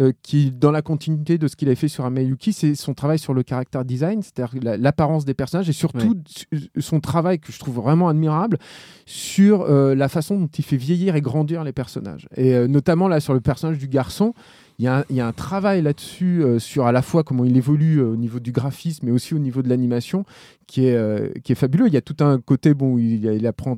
euh, 0.02 0.12
qui, 0.24 0.52
dans 0.52 0.72
la 0.72 0.82
continuité 0.82 1.38
de 1.38 1.48
ce 1.48 1.56
qu'il 1.56 1.68
avait 1.70 1.76
fait 1.76 1.88
sur 1.88 2.06
Amayuki, 2.06 2.54
c'est 2.54 2.76
son 2.76 2.94
travail 2.94 3.20
sur 3.20 3.34
le 3.34 3.44
character 3.48 3.80
design, 3.86 4.22
c'est-à-dire 4.22 4.62
la- 4.62 4.78
l'apparence 4.78 5.26
des 5.26 5.34
personnages 5.34 5.70
et 5.70 5.74
surtout 5.74 6.16
su- 6.28 6.48
son 6.80 7.00
travail 7.00 7.40
que 7.40 7.52
je 7.52 7.60
trouve 7.60 7.76
vraiment 7.76 8.10
admirable 8.10 8.58
sur 9.06 9.62
euh, 9.62 9.96
la 9.96 10.10
façon 10.10 10.38
dont 10.40 10.48
il 10.58 10.64
fait 10.64 10.78
vieillir 10.78 11.16
et 11.16 11.22
grandir 11.22 11.64
les 11.64 11.74
personnages. 11.74 12.28
Et 12.36 12.68
notamment 12.68 13.08
là 13.08 13.20
sur 13.20 13.34
le 13.34 13.40
personnage 13.40 13.53
du 13.78 13.88
garçon, 13.88 14.34
il 14.80 14.86
y, 14.86 15.20
a 15.22 15.28
un- 15.28 15.32
travail 15.32 15.82
là-dessus 15.82 16.44
euh, 16.44 16.58
sur 16.58 16.86
à 16.86 16.92
la 16.92 17.02
fois 17.02 17.24
comment 17.24 17.46
il 17.46 17.56
évolue 17.56 18.00
euh, 18.00 18.14
au 18.14 18.16
niveau 18.16 18.40
du 18.40 18.52
graphisme 18.52 19.06
mais 19.06 19.12
aussi 19.12 19.36
au 19.36 19.40
niveau 19.40 19.62
de 19.62 19.70
l'animation 19.70 20.26
qui 20.68 20.88
est, 20.88 20.96
euh, 20.96 21.30
fabuleux. 21.56 21.88
Il 21.88 21.94
y 21.94 21.98
a 21.98 22.02
tout 22.02 22.18
un 22.22 22.40
côté, 22.40 22.74
bon, 22.74 22.98
il 22.98 23.24
y 23.24 23.30
a, 23.30 23.34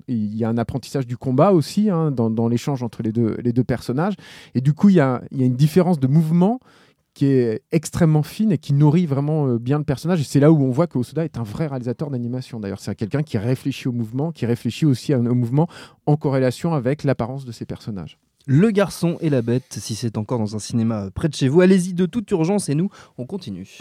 il 0.08 0.36
y 0.36 0.44
a 0.44 0.50
un 0.50 0.58
apprentissage 0.58 1.06
du 1.06 1.18
combat 1.18 1.52
aussi 1.52 1.90
hein, 1.90 2.12
dans, 2.12 2.48
l'échange 2.48 2.82
entre 2.84 3.04
les 3.04 3.12
deux, 3.12 3.64
personnages. 3.64 4.14
Et 4.54 4.62
du 4.62 4.74
coup, 4.74 4.90
il 4.90 4.96
y 4.96 5.00
a, 5.00 5.22
une 5.32 5.56
différence 5.56 6.00
de 6.00 6.08
mouvement 6.08 6.60
qui 7.14 7.26
est 7.28 7.62
extrêmement 7.72 8.24
fine 8.24 8.52
et 8.52 8.58
qui 8.58 8.74
nourrit 8.74 9.06
vraiment 9.06 9.56
bien 9.56 9.78
le 9.78 9.84
personnage. 9.84 10.22
Et 10.22 10.24
c'est 10.24 10.40
là 10.40 10.52
où 10.52 10.64
on 10.64 10.72
voit 10.72 10.88
que 10.88 10.98
Osoda 10.98 11.26
est 11.26 11.38
un 11.38 11.44
vrai 11.44 11.68
réalisateur 11.68 12.10
d'animation. 12.10 12.60
D'ailleurs, 12.60 12.80
c'est 12.80 12.96
quelqu'un 12.96 13.24
qui 13.24 13.38
réfléchit 13.38 13.88
au 13.88 13.94
mouvement, 13.94 14.32
qui 14.32 14.46
réfléchit 14.46 14.86
aussi 14.86 15.14
au 15.14 15.22
mouvement 15.22 15.68
en 16.06 16.16
corrélation 16.16 16.74
avec 16.74 17.04
l'apparence 17.04 17.46
de 17.46 17.52
ses 17.52 17.66
personnages. 17.66 18.18
Le 18.48 18.70
garçon 18.70 19.18
et 19.22 19.32
la 19.32 19.42
bête, 19.42 19.80
si 19.80 19.96
c'est 19.96 20.20
encore 20.20 20.38
dans 20.38 20.56
un 20.56 20.60
cinéma 20.60 21.10
près 21.16 21.30
de 21.30 21.34
chez 21.34 21.48
vous, 21.48 21.62
allez-y 21.62 21.94
de 21.94 22.06
toute 22.06 22.30
urgence 22.30 22.70
et 22.70 22.76
nous, 22.76 22.92
on 23.18 23.26
continue. 23.26 23.80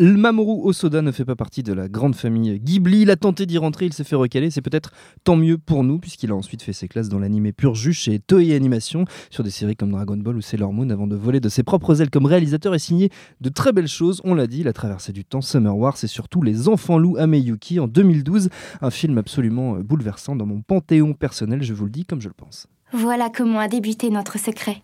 Le 0.00 0.16
Mamoru 0.16 0.68
Osoda 0.68 1.02
ne 1.02 1.10
fait 1.10 1.24
pas 1.24 1.34
partie 1.34 1.64
de 1.64 1.72
la 1.72 1.88
grande 1.88 2.14
famille 2.14 2.60
Ghibli. 2.60 3.02
Il 3.02 3.10
a 3.10 3.16
tenté 3.16 3.46
d'y 3.46 3.58
rentrer, 3.58 3.86
il 3.86 3.92
s'est 3.92 4.04
fait 4.04 4.14
recaler. 4.14 4.48
C'est 4.48 4.62
peut-être 4.62 4.92
tant 5.24 5.34
mieux 5.34 5.58
pour 5.58 5.82
nous, 5.82 5.98
puisqu'il 5.98 6.30
a 6.30 6.36
ensuite 6.36 6.62
fait 6.62 6.72
ses 6.72 6.86
classes 6.86 7.08
dans 7.08 7.18
l'animé 7.18 7.52
pur 7.52 7.74
jus 7.74 7.94
chez 7.94 8.20
Toei 8.20 8.54
Animation, 8.54 9.06
sur 9.28 9.42
des 9.42 9.50
séries 9.50 9.74
comme 9.74 9.90
Dragon 9.90 10.16
Ball 10.16 10.36
ou 10.36 10.40
Sailor 10.40 10.72
Moon, 10.72 10.88
avant 10.90 11.08
de 11.08 11.16
voler 11.16 11.40
de 11.40 11.48
ses 11.48 11.64
propres 11.64 12.00
ailes 12.00 12.10
comme 12.10 12.26
réalisateur 12.26 12.76
et 12.76 12.78
signer 12.78 13.10
de 13.40 13.48
très 13.48 13.72
belles 13.72 13.88
choses. 13.88 14.20
On 14.22 14.34
l'a 14.34 14.46
dit, 14.46 14.62
la 14.62 14.72
traversée 14.72 15.10
du 15.10 15.24
temps, 15.24 15.40
Summer 15.40 15.76
Wars 15.76 15.96
et 16.00 16.06
surtout 16.06 16.42
Les 16.42 16.68
Enfants 16.68 16.98
Loups 16.98 17.16
Ameyuki 17.16 17.80
en 17.80 17.88
2012. 17.88 18.50
Un 18.80 18.90
film 18.90 19.18
absolument 19.18 19.74
euh, 19.74 19.82
bouleversant 19.82 20.36
dans 20.36 20.46
mon 20.46 20.62
panthéon 20.62 21.12
personnel, 21.12 21.64
je 21.64 21.74
vous 21.74 21.86
le 21.86 21.90
dis 21.90 22.04
comme 22.04 22.20
je 22.20 22.28
le 22.28 22.34
pense. 22.34 22.68
Voilà 22.92 23.30
comment 23.36 23.58
a 23.58 23.66
débuté 23.66 24.10
notre 24.10 24.38
secret. 24.38 24.80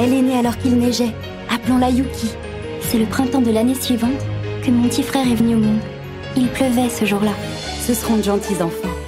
Elle 0.00 0.12
est 0.12 0.22
née 0.22 0.36
alors 0.36 0.58
qu'il 0.58 0.76
neigeait. 0.76 1.14
Appelons-la 1.48 1.90
Yuki. 1.90 2.30
C'est 2.88 2.98
le 2.98 3.06
printemps 3.06 3.40
de 3.40 3.50
l'année 3.50 3.74
suivante 3.74 4.24
que 4.64 4.70
mon 4.70 4.88
petit 4.88 5.02
frère 5.02 5.26
est 5.26 5.34
venu 5.34 5.56
au 5.56 5.58
monde. 5.58 5.80
Il 6.36 6.46
pleuvait 6.48 6.88
ce 6.88 7.04
jour-là. 7.04 7.32
Ce 7.80 7.94
seront 7.94 8.16
de 8.16 8.22
gentils 8.22 8.62
enfants. 8.62 9.05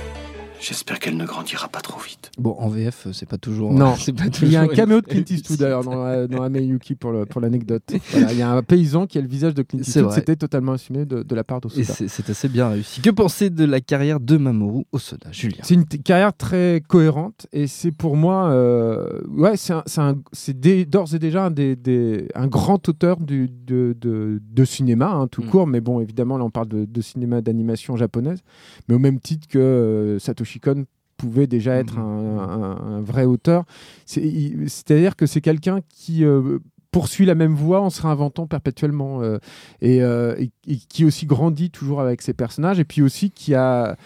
J'espère 0.61 0.99
qu'elle 0.99 1.17
ne 1.17 1.25
grandira 1.25 1.69
pas 1.69 1.81
trop 1.81 2.00
vite. 2.00 2.31
Bon, 2.38 2.57
en 2.59 2.69
VF, 2.69 3.07
euh, 3.07 3.12
c'est 3.12 3.29
pas 3.29 3.38
toujours. 3.38 3.73
Non. 3.73 3.95
c'est 3.99 4.12
pas 4.12 4.25
Il 4.43 4.50
y 4.50 4.57
a 4.57 4.61
un 4.61 4.65
toujours 4.65 4.77
caméo 4.77 5.00
de 5.00 5.07
Clint 5.07 5.25
Eastwood 5.31 5.59
d'ailleurs 5.59 5.85
dans, 5.85 6.05
euh, 6.05 6.27
dans 6.27 6.43
Ameyuki 6.43 6.95
pour 6.97 7.12
le- 7.12 7.27
pour 7.27 7.41
l'anecdote. 7.41 7.83
Voilà, 8.11 8.33
il 8.33 8.38
y 8.38 8.43
a 8.43 8.50
un 8.50 8.62
paysan 8.62 9.07
qui 9.07 9.19
a 9.19 9.21
le 9.21 9.29
visage 9.29 9.55
de 9.55 9.62
Clint 9.62 9.81
C'est 9.83 9.88
Eastwood. 9.91 10.05
vrai. 10.07 10.15
C'était 10.17 10.37
totalement 10.37 10.73
assumé 10.73 11.05
de, 11.07 11.23
de 11.23 11.35
la 11.35 11.45
part 11.45 11.59
Et 11.59 11.61
d'Osoda. 11.61 11.85
c'est 11.95 12.09
c'est 12.09 12.29
assez 12.31 12.49
bien 12.49 12.69
réussi. 12.71 13.00
Que 13.00 13.11
penser 13.11 13.50
de 13.50 13.65
la 13.65 13.81
carrière 13.81 14.19
de 14.21 14.37
Mamoru 14.37 14.85
Osoda, 14.93 15.31
Julien? 15.31 15.59
C'est 15.62 15.75
une 15.75 15.85
t- 15.85 15.99
carrière 15.99 16.33
très 16.37 16.83
cohérente 16.88 17.47
et 17.53 17.67
c'est 17.69 17.93
pour 17.93 18.17
moi, 18.17 18.50
euh, 18.50 19.21
ouais, 19.29 19.57
c'est 19.57 19.73
un- 19.75 19.83
c'est 19.87 20.00
un- 20.00 20.19
c'est 20.33 20.59
dé- 20.59 20.85
d'ores 20.87 21.15
et 21.15 21.19
déjà 21.21 21.45
un, 21.47 21.50
des, 21.50 21.77
des- 21.77 22.27
un 22.35 22.49
grand 22.49 22.88
auteur 22.88 23.19
du, 23.19 23.49
de, 23.49 23.95
de- 24.00 24.41
de 24.43 24.65
cinéma, 24.65 25.11
hein, 25.11 25.29
tout 25.29 25.43
Mm. 25.43 25.47
court, 25.47 25.67
mais 25.69 25.81
bon, 25.81 26.00
évidemment, 26.00 26.37
là 26.37 26.45
on 26.45 26.50
parle 26.50 26.69
de, 26.69 26.85
de 26.85 27.00
cinéma 27.00 27.41
d'animation 27.43 27.97
japonaise, 27.97 28.41
mais 28.88 28.95
au 28.97 28.99
même 28.99 29.21
titre 29.21 29.47
que 29.47 29.59
euh, 29.59 30.19
Satoshi 30.19 30.48
Satoshi 30.49 30.61
Kon 30.61 30.85
pouvait 31.17 31.47
déjà 31.47 31.75
être 31.75 31.97
Mhm. 31.97 32.02
un, 32.05 32.38
un- 32.38 32.97
un 32.97 33.00
vrai 33.00 33.25
auteur. 33.25 33.64
C'est-à-dire 34.07 35.17
que 35.17 35.26
c'est 35.26 35.40
quelqu'un 35.40 35.81
qui 35.88 36.25
euh, 36.25 36.59
poursuit 36.90 37.26
la 37.26 37.35
même 37.35 37.55
voie 37.55 37.81
en 37.81 37.90
se 37.90 38.00
réinventant 38.00 38.47
perpétuellement 38.47 39.21
euh, 39.23 39.38
et, 39.83 40.02
euh, 40.02 40.35
et- 40.38 40.50
et 40.67 40.76
qui 40.88 41.05
aussi 41.05 41.26
grandit 41.26 41.71
toujours 41.71 42.00
avec 42.00 42.23
ses 42.23 42.33
personnages 42.33 42.81
et 42.81 42.85
puis 42.85 43.02
aussi 43.02 43.31
qui 43.31 43.55
a 43.55 43.97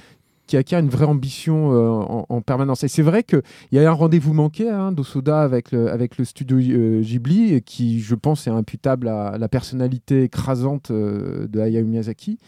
qui 0.52 0.59
acquiert 0.59 0.80
une 0.80 0.90
vraie 0.90 1.06
ambition 1.06 1.73
euh, 1.73 1.88
en, 1.88 2.26
en 2.28 2.40
permanence. 2.42 2.85
Et 2.85 2.88
c'est 2.88 3.00
vrai 3.00 3.23
qu'il 3.23 3.40
y 3.73 3.78
a 3.78 3.88
un 3.88 3.94
rendez-vous 3.94 4.35
manqué 4.35 4.68
hein, 4.68 4.92
d'Osoda 4.92 5.40
avec 5.40 5.73
le, 5.73 5.90
avec 5.90 6.18
le 6.18 6.26
studio 6.26 6.59
euh, 6.59 7.00
Ghibli, 7.00 7.62
qui, 7.62 8.00
je 8.00 8.14
pense, 8.14 8.47
est 8.47 8.50
imputable 8.50 9.09
à 9.09 9.38
la 9.38 9.49
personnalité 9.49 10.25
écrasante 10.25 10.90
euh, 10.90 11.47
de 11.49 11.59
Hayao 11.59 11.87
Miyazaki, 11.87 12.38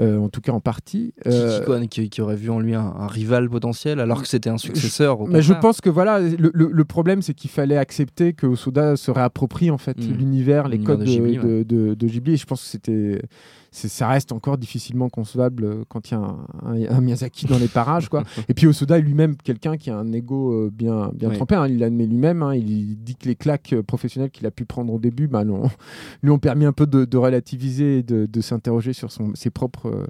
euh, 0.00 0.18
en 0.18 0.28
tout 0.28 0.40
cas 0.40 0.50
en 0.50 0.58
partie. 0.60 1.14
Euh, 1.26 1.60
qui, 1.82 1.88
qui- 1.88 2.10
qui 2.10 2.20
aurait 2.20 2.34
vu 2.34 2.50
en 2.50 2.58
lui 2.58 2.74
un, 2.74 2.80
un 2.98 3.06
rival 3.06 3.48
potentiel 3.48 4.00
alors 4.00 4.22
que 4.22 4.28
c'était 4.28 4.50
un 4.50 4.58
successeur. 4.58 5.20
au 5.20 5.26
mais 5.28 5.40
je 5.40 5.52
pense 5.54 5.80
que 5.80 5.88
voilà, 5.88 6.18
le, 6.18 6.50
le- 6.52 6.70
le 6.72 6.84
problème 6.84 7.22
c'est 7.22 7.32
qu'il 7.34 7.50
fallait 7.50 7.76
accepter 7.76 8.32
que 8.32 8.46
Osoda 8.48 8.96
se 8.96 9.12
réapproprie 9.12 9.70
en 9.70 9.78
fait 9.78 9.96
Mm. 9.98 10.12
l'univers, 10.18 10.66
les 10.68 10.78
codes 10.80 10.98
de 11.00 11.04
Ghibli, 11.04 11.36
de- 11.38 11.62
de- 11.62 11.94
de 11.94 12.06
Ghibli. 12.08 12.32
Et 12.34 12.36
je 12.36 12.44
pense 12.46 12.62
que 12.62 12.68
c'était, 12.68 13.22
ça 13.70 14.08
reste 14.08 14.32
encore 14.32 14.56
difficilement 14.58 15.08
concevable 15.10 15.84
quand 15.88 16.10
il 16.10 16.14
y 16.14 16.16
a 16.16 16.20
un, 16.20 16.38
un- 16.64 16.96
un 16.96 17.00
Miyazaki 17.02 17.35
dans 17.44 17.58
les 17.58 17.68
parages 17.68 18.08
quoi. 18.08 18.22
Et 18.48 18.54
puis 18.54 18.66
Osoda 18.66 18.96
est 18.98 19.02
lui-même 19.02 19.36
quelqu'un 19.36 19.76
qui 19.76 19.90
a 19.90 19.98
un 19.98 20.10
ego 20.12 20.52
euh, 20.54 20.70
bien 20.72 21.10
bien 21.14 21.28
Oui. 21.28 21.36
trempé. 21.36 21.54
hein. 21.56 21.66
il 21.68 21.78
l'admet 21.78 22.06
lui-même. 22.06 22.42
hein. 22.42 22.54
il 22.54 22.96
dit 23.02 23.16
que 23.16 23.28
les 23.28 23.36
claques 23.36 23.74
euh, 23.74 23.82
professionnelles 23.82 24.30
qu'il 24.30 24.46
a 24.46 24.50
pu 24.50 24.64
prendre 24.64 24.92
au 24.94 24.98
début, 24.98 25.28
bah, 25.28 25.44
l'ont- 25.44 25.68
lui 26.22 26.30
ont 26.30 26.38
permis 26.38 26.64
un 26.64 26.72
peu 26.72 26.86
de, 26.86 27.04
de 27.04 27.16
relativiser 27.18 27.98
et 27.98 28.02
de, 28.02 28.24
de 28.24 28.40
s'interroger 28.40 28.94
sur 28.94 29.12
son, 29.12 29.34
ses 29.34 29.50
propres 29.50 29.88
euh, 29.90 30.06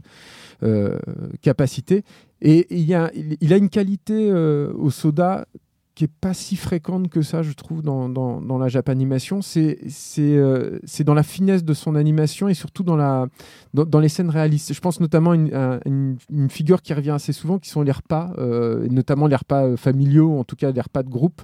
euh, 0.62 0.98
capacités. 1.42 2.04
Et 2.42 2.66
il, 2.70 2.82
y 2.84 2.94
a, 2.94 3.10
il, 3.14 3.36
il 3.40 3.52
a 3.52 3.56
une 3.56 3.70
qualité 3.70 4.30
euh, 4.30 4.72
au 4.74 4.90
soda 4.90 5.46
qui 5.96 6.04
est 6.04 6.12
pas 6.20 6.34
si 6.34 6.56
fréquente 6.56 7.08
que 7.08 7.22
ça, 7.22 7.42
je 7.42 7.52
trouve, 7.52 7.80
dans, 7.80 8.10
dans, 8.10 8.42
dans 8.42 8.58
la 8.58 8.68
Japanimation. 8.68 9.40
C'est 9.40 9.78
c'est 9.88 10.36
euh, 10.36 10.78
dans 11.00 11.14
la 11.14 11.22
finesse 11.22 11.64
de 11.64 11.72
son 11.72 11.94
animation 11.94 12.48
et 12.48 12.54
surtout 12.54 12.82
dans, 12.82 12.96
la, 12.96 13.26
dans, 13.72 13.98
les 13.98 14.10
scènes 14.10 14.28
réalistes. 14.28 14.74
Je 14.74 14.80
pense 14.80 15.00
notamment 15.00 15.30
à 15.30 15.34
une, 15.34 15.54
à 15.54 15.80
une, 15.86 16.50
figure 16.50 16.82
qui 16.82 16.92
revient 16.92 17.12
assez 17.12 17.32
souvent, 17.32 17.58
qui 17.58 17.70
sont 17.70 17.80
les 17.80 17.92
repas, 17.92 18.34
euh, 18.36 18.86
notamment 18.90 19.26
les 19.26 19.36
repas 19.36 19.64
euh, 19.64 19.76
familiaux, 19.78 20.38
en 20.38 20.44
tout 20.44 20.54
cas 20.54 20.70
les 20.70 20.80
repas 20.82 21.02
de 21.02 21.08
groupe. 21.08 21.40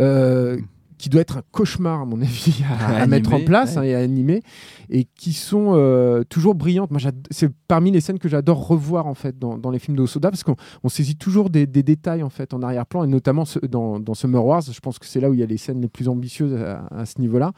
euh, 0.00 0.58
qui 0.98 1.08
doit 1.08 1.20
être 1.20 1.36
un 1.38 1.42
cauchemar, 1.52 2.00
à 2.00 2.04
mon 2.06 2.20
avis, 2.22 2.62
à, 2.70 2.96
à 2.98 3.02
À 3.02 3.06
mettre 3.06 3.32
en 3.34 3.40
place 3.40 3.72
ouais. 3.72 3.78
hein, 3.78 3.82
et 3.82 3.94
à 3.94 3.98
animer, 3.98 4.42
et 4.88 5.04
qui 5.04 5.32
sont 5.32 5.72
euh, 5.74 6.24
toujours 6.24 6.54
brillantes. 6.54 6.90
Moi, 6.90 7.00
c'est 7.30 7.50
parmi 7.68 7.90
les 7.90 8.00
scènes 8.00 8.18
que 8.18 8.28
j'adore 8.28 8.66
revoir 8.66 9.06
en 9.06 9.14
fait 9.14 9.38
dans, 9.38 9.58
dans 9.58 9.70
les 9.70 9.78
films 9.78 9.96
d'Osoda, 9.96 10.30
parce 10.30 10.42
qu'on 10.42 10.56
on 10.82 10.88
saisit 10.88 11.16
toujours 11.16 11.50
des, 11.50 11.66
des 11.66 11.82
détails 11.82 12.22
en 12.22 12.30
fait 12.30 12.54
en 12.54 12.62
arrière-plan, 12.62 13.04
et 13.04 13.08
notamment 13.08 13.44
ce- 13.44 13.58
dans, 13.58 14.00
dans 14.00 14.14
Summer 14.14 14.44
Wars. 14.44 14.62
Je 14.62 14.80
pense 14.80 14.98
que 14.98 15.06
c'est 15.06 15.20
là 15.20 15.28
où 15.30 15.34
il 15.34 15.40
y 15.40 15.42
a 15.42 15.46
les 15.46 15.58
scènes 15.58 15.80
les 15.80 15.88
plus 15.88 16.08
ambitieuses 16.08 16.54
à, 16.54 16.86
à 16.90 17.04
ce 17.06 17.20
niveau-là, 17.20 17.52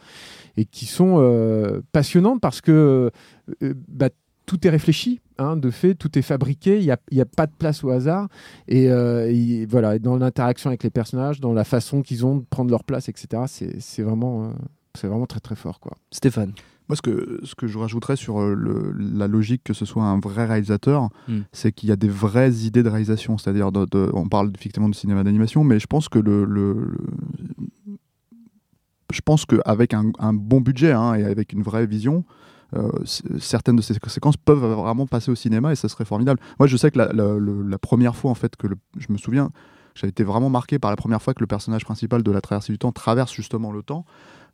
et 0.57 0.65
qui 0.65 0.85
sont 0.85 1.15
euh, 1.19 1.81
passionnantes 1.91 2.41
parce 2.41 2.61
que 2.61 3.11
euh, 3.63 3.73
bah, 3.87 4.09
tout 4.49 4.65
est 4.65 4.69
réfléchi. 4.71 5.21
hein, 5.37 5.55
de 5.55 5.69
fait, 5.69 5.93
tout 5.93 6.17
est 6.17 6.21
fabriqué, 6.23 6.79
il 6.79 6.85
n'y 6.85 6.91
a, 6.91 6.97
il 7.11 7.17
y 7.17 7.21
a 7.21 7.25
pas 7.25 7.45
de 7.45 7.53
place 7.57 7.83
au 7.83 7.89
hasard. 7.91 8.27
Et, 8.67 8.89
euh, 8.89 9.29
et 9.31 9.65
voilà, 9.67 9.99
dans 9.99 10.17
l'interaction 10.17 10.69
avec 10.71 10.83
les 10.83 10.89
personnages, 10.89 11.39
dans 11.39 11.53
la 11.53 11.63
façon 11.63 12.01
qu'ils 12.01 12.25
ont 12.25 12.37
de 12.37 12.43
prendre 12.49 12.71
leur 12.71 12.83
place, 12.83 13.07
etc., 13.09 13.43
c'est 13.79 14.01
vraiment, 14.01 14.45
euh, 14.45 14.51
c'est 14.95 15.07
vraiment 15.07 15.27
très 15.27 15.39
très 15.39 15.55
fort. 15.55 15.79
Quoi. 15.79 15.93
Stéphane. 16.11 16.53
Moi, 16.89 16.95
ce 16.95 17.01
que, 17.03 17.39
ce 17.43 17.53
que 17.53 17.67
je 17.67 17.77
rajouterais 17.77 18.15
sur 18.15 18.41
euh, 18.41 18.55
le- 18.55 18.91
la 18.97 19.27
logique 19.27 19.61
que 19.63 19.73
ce 19.75 19.85
soit 19.85 20.03
un 20.03 20.19
vrai 20.19 20.45
réalisateur, 20.47 21.09
Mm. 21.27 21.41
c'est 21.53 21.71
qu'il 21.71 21.87
y 21.87 21.91
a 21.91 21.95
des 21.95 22.09
vraies 22.09 22.51
idées 22.65 22.81
de 22.81 22.89
réalisation. 22.89 23.37
C'est-à-dire, 23.37 23.71
de- 23.71 23.85
de- 23.85 24.09
on 24.15 24.27
parle 24.27 24.51
effectivement 24.57 24.89
de 24.89 24.95
cinéma 24.95 25.23
d'animation, 25.23 25.63
mais 25.63 25.79
je 25.79 25.85
pense 25.87 26.09
que 26.09 26.17
le, 26.17 26.43
le- 26.45 26.73
le- 26.73 27.97
je 29.13 29.21
pense 29.21 29.45
qu'avec 29.45 29.93
un, 29.93 30.11
un 30.19 30.33
bon 30.33 30.61
budget 30.61 30.91
hein, 30.91 31.13
et 31.15 31.23
avec 31.23 31.53
une 31.53 31.61
vraie 31.63 31.85
vision, 31.87 32.25
euh, 32.27 32.33
certaines 33.39 33.75
de 33.75 33.81
ces 33.81 33.93
séquences 33.93 34.37
peuvent 34.37 34.63
vraiment 34.63 35.07
passer 35.07 35.31
au 35.31 35.35
cinéma 35.35 35.71
et 35.71 35.75
ça 35.75 35.89
serait 35.89 36.05
formidable. 36.05 36.39
Moi, 36.59 36.67
je 36.67 36.77
sais 36.77 36.91
que 36.91 36.99
la, 36.99 37.77
première 37.77 38.15
fois, 38.15 38.31
en 38.31 38.35
fait, 38.35 38.55
que 38.55 38.67
je 38.97 39.07
me 39.09 39.17
souviens, 39.17 39.51
j'avais 39.95 40.11
été 40.11 40.23
vraiment 40.23 40.49
marqué 40.49 40.79
par 40.79 40.91
la 40.91 40.97
première 40.97 41.21
fois 41.21 41.33
que 41.33 41.41
le 41.41 41.47
personnage 41.47 41.83
principal 41.83 42.23
de 42.23 42.31
la 42.31 42.41
traversée 42.41 42.71
du 42.71 42.79
temps 42.79 42.91
traverse 42.91 43.33
justement 43.33 43.71
le 43.71 43.83
temps 43.83 44.05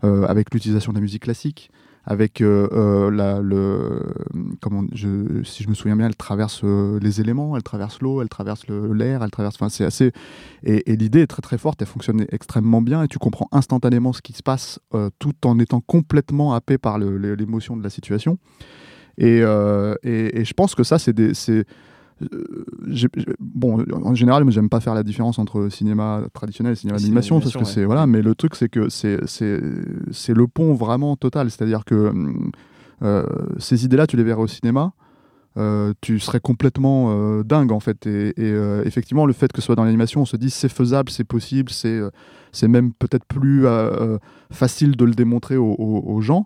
euh, 0.03 0.25
avec 0.27 0.53
l'utilisation 0.53 0.91
de 0.91 0.98
la 0.98 1.01
musique 1.01 1.24
classique, 1.24 1.72
avec 2.05 2.41
euh, 2.41 2.67
euh, 2.71 3.09
la, 3.09 3.39
le, 3.39 4.01
comment, 4.62 4.83
je, 4.93 5.43
si 5.43 5.63
je 5.63 5.69
me 5.69 5.74
souviens 5.74 5.95
bien, 5.95 6.05
elle 6.05 6.15
traverse 6.15 6.62
euh, 6.63 7.00
les 7.01 7.19
éléments, 7.19 7.55
elle 7.57 7.63
traverse 7.63 8.00
l'eau, 8.00 8.21
elle 8.21 8.29
traverse 8.29 8.67
l'air, 8.67 9.24
elle 9.24 9.31
traverse. 9.31 9.55
Enfin, 9.55 9.69
c'est 9.69 9.85
assez. 9.85 10.12
Et, 10.63 10.91
et 10.91 10.95
l'idée 10.95 11.21
est 11.21 11.27
très 11.27 11.41
très 11.41 11.57
forte, 11.57 11.81
elle 11.81 11.88
fonctionne 11.88 12.25
extrêmement 12.31 12.81
bien 12.81 13.03
et 13.03 13.07
tu 13.07 13.17
comprends 13.17 13.47
instantanément 13.51 14.13
ce 14.13 14.21
qui 14.21 14.33
se 14.33 14.43
passe 14.43 14.79
tout 15.19 15.33
en 15.45 15.59
étant 15.59 15.81
complètement 15.81 16.53
happé 16.53 16.77
par 16.77 17.00
l'émotion 17.00 17.75
de 17.75 17.83
la 17.83 17.89
situation. 17.89 18.38
Et, 19.17 19.39
et, 19.39 20.39
et 20.39 20.45
je 20.45 20.53
pense 20.53 20.75
que 20.75 20.83
ça, 20.83 21.00
c'est. 21.00 21.15
Euh, 22.22 22.65
bon, 23.39 23.84
en 23.91 24.15
général, 24.15 24.43
moi, 24.43 24.51
j'aime 24.51 24.69
pas 24.69 24.79
faire 24.79 24.93
la 24.95 25.03
différence 25.03 25.38
entre 25.39 25.69
cinéma 25.69 26.22
traditionnel 26.34 26.74
et 26.74 26.75
cinéma 26.75 26.98
d'animation 26.98 27.36
parce 27.39 27.51
que 27.60 27.65
c'est 27.74 27.86
voilà. 27.86 28.07
Mais 28.07 28.22
le 28.22 28.36
truc, 28.36 28.55
c'est 28.55 28.69
que 28.69 28.89
c'est 28.89 29.19
c'est 29.27 30.34
le 30.34 30.48
pont 30.48 30.74
vraiment 30.74 31.15
total. 31.17 31.51
C'est-à-dire 31.51 31.84
que 31.86 32.13
euh, 33.03 33.25
ces 33.60 33.86
idées-là, 33.86 34.07
tu 34.07 34.17
les 34.17 34.24
verrais 34.24 34.41
au 34.41 34.48
cinéma. 34.48 34.93
euh, 35.57 35.93
tu 36.01 36.19
serais 36.19 36.39
complètement 36.41 37.12
euh, 37.12 37.43
dingue 37.43 37.72
en 37.72 37.79
fait 37.79 38.05
et, 38.07 38.29
et, 38.29 38.34
euh, 38.51 38.84
effectivement 38.86 39.25
le 39.25 39.31
fait 39.31 39.51
que 39.53 39.62
ce 39.62 39.65
soit 39.67 39.75
dans 39.75 39.86
l'animation 39.86 40.19
on 40.22 40.25
se 40.25 40.36
dit 40.36 40.50
c'est 40.50 40.67
faisable 40.67 41.10
c'est 41.10 41.24
possible 41.24 41.72
c'est 41.72 42.01
c'est 42.51 42.67
même 42.67 42.91
peut-être 42.91 43.24
plus 43.24 43.65
facile 44.51 44.98
de 44.98 45.05
le 45.05 45.13
démontrer 45.13 45.55
aux, 45.55 45.72
aux- 45.77 46.03
aux 46.13 46.19
gens 46.22 46.45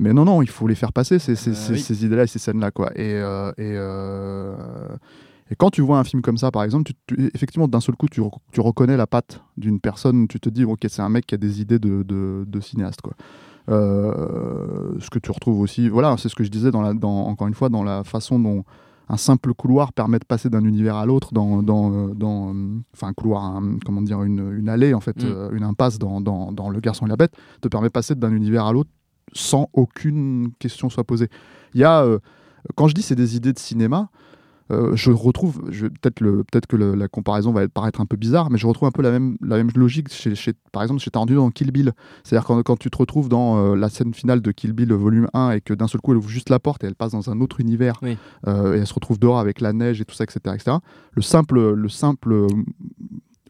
mais 0.00 0.12
non 0.12 0.24
non 0.24 0.42
il 0.42 0.48
faut 0.48 0.66
les 0.66 0.74
faire 0.74 0.92
passer 0.92 1.18
ces, 1.20 1.36
ces, 1.36 1.50
Euh, 1.50 1.54
ces- 1.54 1.72
oui. 1.74 1.78
ces 1.80 2.04
idées 2.04 2.16
là 2.16 2.24
et 2.24 2.26
ces 2.26 2.38
scènes 2.40 2.58
là 2.60 2.70
quoi 2.72 2.90
et, 2.96 3.14
euh, 3.14 3.50
et, 3.58 3.72
euh, 3.76 4.54
et 5.50 5.54
quand 5.56 5.70
tu 5.70 5.82
vois 5.82 5.98
un 5.98 6.04
film 6.04 6.22
comme 6.22 6.36
ça 6.38 6.50
par 6.50 6.64
exemple 6.64 6.84
tu, 6.84 6.94
tu- 7.06 7.30
effectivement 7.34 7.68
d'un 7.68 7.80
seul 7.80 7.94
coup 7.96 8.08
tu, 8.08 8.20
tu 8.52 8.60
reconnais 8.60 8.96
la 8.96 9.06
patte 9.06 9.42
d'une 9.56 9.78
personne 9.80 10.26
tu 10.28 10.40
te 10.40 10.48
dis 10.48 10.64
ok 10.64 10.80
c'est 10.88 11.02
un 11.02 11.08
mec 11.08 11.26
qui 11.26 11.34
a 11.34 11.38
des 11.38 11.60
idées 11.60 11.78
de, 11.78 12.02
de, 12.02 12.44
de 12.48 12.60
cinéaste 12.60 13.00
quoi 13.02 13.14
euh, 13.68 14.94
ce 14.98 15.10
que 15.10 15.18
tu 15.18 15.30
retrouves 15.30 15.60
aussi, 15.60 15.88
voilà, 15.88 16.16
c'est 16.18 16.28
ce 16.28 16.34
que 16.34 16.42
je 16.44 16.50
disais 16.50 16.70
dans 16.70 16.82
la, 16.82 16.92
dans, 16.94 17.26
encore 17.26 17.46
une 17.46 17.54
fois 17.54 17.68
dans 17.68 17.84
la 17.84 18.02
façon 18.04 18.40
dont 18.40 18.64
un 19.08 19.16
simple 19.16 19.54
couloir 19.54 19.92
permet 19.92 20.18
de 20.18 20.24
passer 20.24 20.48
d'un 20.50 20.64
univers 20.64 20.96
à 20.96 21.06
l'autre 21.06 21.32
dans, 21.32 21.62
dans, 21.62 22.08
dans, 22.08 22.52
enfin 22.94 23.08
un 23.08 23.12
couloir, 23.12 23.44
un- 23.44 23.76
comment 23.84 24.02
dire, 24.02 24.22
une, 24.22 24.52
une 24.58 24.68
allée 24.68 24.94
en 24.94 25.00
fait, 25.00 25.22
Mm. 25.22 25.54
une 25.56 25.62
impasse 25.64 25.98
dans, 25.98 26.20
dans, 26.20 26.52
dans 26.52 26.68
Le 26.70 26.80
Garçon 26.80 27.06
et 27.06 27.08
la 27.08 27.16
Bête 27.16 27.32
te 27.60 27.68
permet 27.68 27.88
de 27.88 27.92
passer 27.92 28.14
d'un 28.14 28.32
univers 28.32 28.64
à 28.66 28.72
l'autre 28.72 28.90
sans 29.32 29.68
aucune 29.72 30.50
question 30.58 30.90
soit 30.90 31.04
posée. 31.04 31.28
Il 31.74 31.80
y 31.80 31.84
a, 31.84 32.02
euh, 32.04 32.18
quand 32.76 32.88
je 32.88 32.94
dis 32.94 33.02
c'est 33.02 33.14
des 33.16 33.36
idées 33.36 33.52
de 33.52 33.58
cinéma, 33.58 34.08
euh, 34.72 34.94
je 34.94 35.10
retrouve, 35.10 35.62
je, 35.70 35.88
peut-être 35.88 36.20
le, 36.20 36.44
peut-être 36.44 36.68
que 36.68 36.76
le- 36.76 36.94
la 36.94 37.08
comparaison 37.08 37.50
va 37.50 37.68
paraître 37.68 38.00
un 38.00 38.06
peu 38.06 38.16
bizarre, 38.16 38.50
mais 38.50 38.58
je 38.58 38.68
retrouve 38.68 38.86
un 38.86 38.92
peu 38.92 39.02
la 39.02 39.10
même, 39.10 39.36
la 39.40 39.56
même 39.56 39.70
logique 39.74 40.12
chez, 40.12 40.36
chez- 40.36 40.52
par 40.70 40.82
exemple 40.84 41.00
chez 41.00 41.10
Tarantino 41.10 41.40
dans 41.40 41.50
Kill 41.50 41.72
Bill. 41.72 41.92
C'est-à-dire 42.22 42.46
quand, 42.46 42.62
quand 42.62 42.76
tu 42.78 42.88
te 42.88 42.96
retrouves 42.96 43.28
dans 43.28 43.58
euh, 43.58 43.74
la 43.74 43.88
scène 43.88 44.14
finale 44.14 44.40
de 44.42 44.52
Kill 44.52 44.72
Bill 44.72 44.92
volume 44.92 45.26
1 45.34 45.50
et 45.52 45.60
que 45.60 45.74
d'un 45.74 45.88
seul 45.88 46.00
coup 46.00 46.12
elle 46.12 46.18
ouvre 46.18 46.28
juste 46.28 46.50
la 46.50 46.60
porte 46.60 46.84
et 46.84 46.86
elle 46.86 46.94
passe 46.94 47.10
dans 47.12 47.30
un 47.30 47.40
autre 47.40 47.58
univers 47.58 47.98
Oui. 48.02 48.16
euh, 48.46 48.76
et 48.76 48.78
elle 48.78 48.86
se 48.86 48.94
retrouve 48.94 49.18
dehors 49.18 49.40
avec 49.40 49.60
la 49.60 49.72
neige 49.72 50.00
et 50.00 50.04
tout 50.04 50.14
ça, 50.14 50.22
etc., 50.22 50.38
etc. 50.54 50.76
Le 51.14 51.22
simple, 51.22 51.72
le 51.74 51.88
simple 51.88 52.46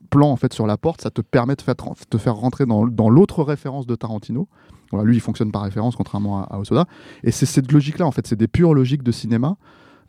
plan 0.08 0.30
en 0.30 0.36
fait 0.36 0.52
sur 0.52 0.66
la 0.66 0.76
porte, 0.76 1.02
ça 1.02 1.10
te 1.10 1.20
permet 1.20 1.54
de 1.54 1.62
faire, 1.62 1.74
te 2.08 2.18
faire 2.18 2.34
rentrer 2.34 2.66
dans, 2.66 2.86
dans 2.86 3.10
l'autre 3.10 3.42
référence 3.44 3.86
de 3.86 3.94
Tarantino. 3.94 4.48
Lui, 5.04 5.16
il 5.16 5.20
fonctionne 5.20 5.52
par 5.52 5.62
référence, 5.62 5.96
contrairement 5.96 6.44
à, 6.44 6.58
Osoda. 6.58 6.86
Et 7.24 7.30
c'est 7.30 7.46
cette 7.46 7.70
logique-là, 7.72 8.06
en 8.06 8.10
fait, 8.10 8.26
c'est 8.26 8.36
des 8.36 8.48
pures 8.48 8.74
logiques 8.74 9.02
de 9.02 9.12
cinéma 9.12 9.56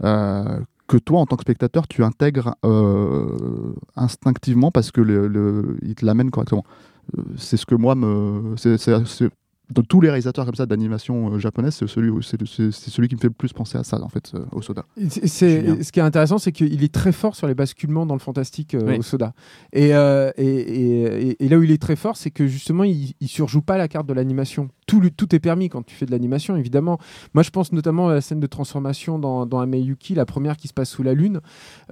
euh, 0.03 0.59
que 0.87 0.97
toi, 0.97 1.19
en 1.19 1.25
tant 1.25 1.37
que 1.37 1.43
spectateur, 1.43 1.87
tu 1.87 2.03
intègres 2.03 2.55
euh, 2.65 3.73
instinctivement 3.95 4.71
parce 4.71 4.91
que 4.91 5.01
te 5.01 6.05
l'amène 6.05 6.31
correctement. 6.31 6.65
Euh, 7.17 7.21
c'est 7.37 7.57
ce 7.57 7.65
que 7.65 7.75
moi 7.75 7.95
me, 7.95 8.55
de 9.71 9.81
tous 9.81 10.01
les 10.01 10.09
réalisateurs 10.09 10.45
comme 10.45 10.55
ça 10.55 10.65
d'animation 10.65 11.33
euh, 11.33 11.39
japonaise, 11.39 11.75
c'est 11.75 11.87
celui, 11.87 12.11
c'est, 12.23 12.37
qui 13.07 13.15
me 13.15 13.19
fait 13.19 13.27
le 13.27 13.33
plus 13.33 13.53
penser 13.53 13.77
à 13.77 13.83
ça, 13.83 14.01
en 14.01 14.09
fait, 14.09 14.31
euh. 14.35 14.45
C'est- 15.09 15.27
c'est- 15.27 15.61
Julien. 15.61 15.83
ce 15.83 15.91
qui 15.91 15.99
est 15.99 16.03
intéressant, 16.03 16.37
c'est 16.37 16.51
qu'il 16.51 16.83
est 16.83 16.93
très 16.93 17.11
fort 17.11 17.35
sur 17.35 17.47
les 17.47 17.55
basculements 17.55 18.05
dans 18.05 18.15
le 18.15 18.19
fantastique 18.19 18.75
euh, 18.75 18.81
Oui. 18.85 18.97
au 18.97 19.01
soda. 19.01 19.33
Et, 19.73 19.89
et, 20.37 20.43
et- 20.45 21.27
et- 21.29 21.45
et 21.45 21.49
là 21.49 21.57
où 21.57 21.63
il 21.63 21.71
est 21.71 21.81
très 21.81 21.95
fort, 21.95 22.17
c'est 22.17 22.31
que 22.31 22.47
justement, 22.47 22.83
il, 22.83 23.13
il 23.19 23.27
surjoue 23.27 23.61
pas 23.61 23.77
la 23.77 23.87
carte 23.87 24.07
de 24.07 24.13
l'animation. 24.13 24.69
Tout, 24.87 25.01
est 25.33 25.39
permis 25.39 25.69
quand 25.69 25.83
tu 25.85 25.95
fais 25.95 26.05
de 26.05 26.11
l'animation, 26.11 26.57
évidemment. 26.57 26.97
Moi, 27.33 27.43
je 27.43 27.49
pense 27.49 27.71
notamment 27.71 28.09
à 28.09 28.13
la 28.13 28.19
scène 28.21 28.41
de 28.41 28.47
transformation 28.47 29.19
dans, 29.19 29.45
dans 29.45 29.59
Ameyuki, 29.61 30.15
la 30.15 30.25
première 30.25 30.57
qui 30.57 30.67
se 30.67 30.73
passe 30.73 30.89
sous 30.89 31.01
la 31.03 31.13
lune, 31.13 31.39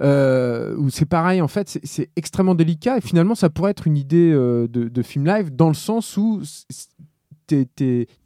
euh, 0.00 0.76
où 0.76 0.90
c'est 0.90 1.06
pareil, 1.06 1.40
en 1.40 1.48
fait, 1.48 1.68
c'est- 1.68 1.80
c'est 1.84 2.10
extrêmement 2.16 2.54
délicat. 2.54 2.98
Et 2.98 3.00
finalement, 3.00 3.34
ça 3.34 3.48
pourrait 3.50 3.70
être 3.70 3.86
une 3.86 3.96
idée 3.96 4.30
euh, 4.32 4.68
de, 4.68 4.88
de 4.88 5.02
film 5.02 5.24
live, 5.26 5.54
dans 5.54 5.68
le 5.68 5.74
sens 5.74 6.16
où 6.18 6.40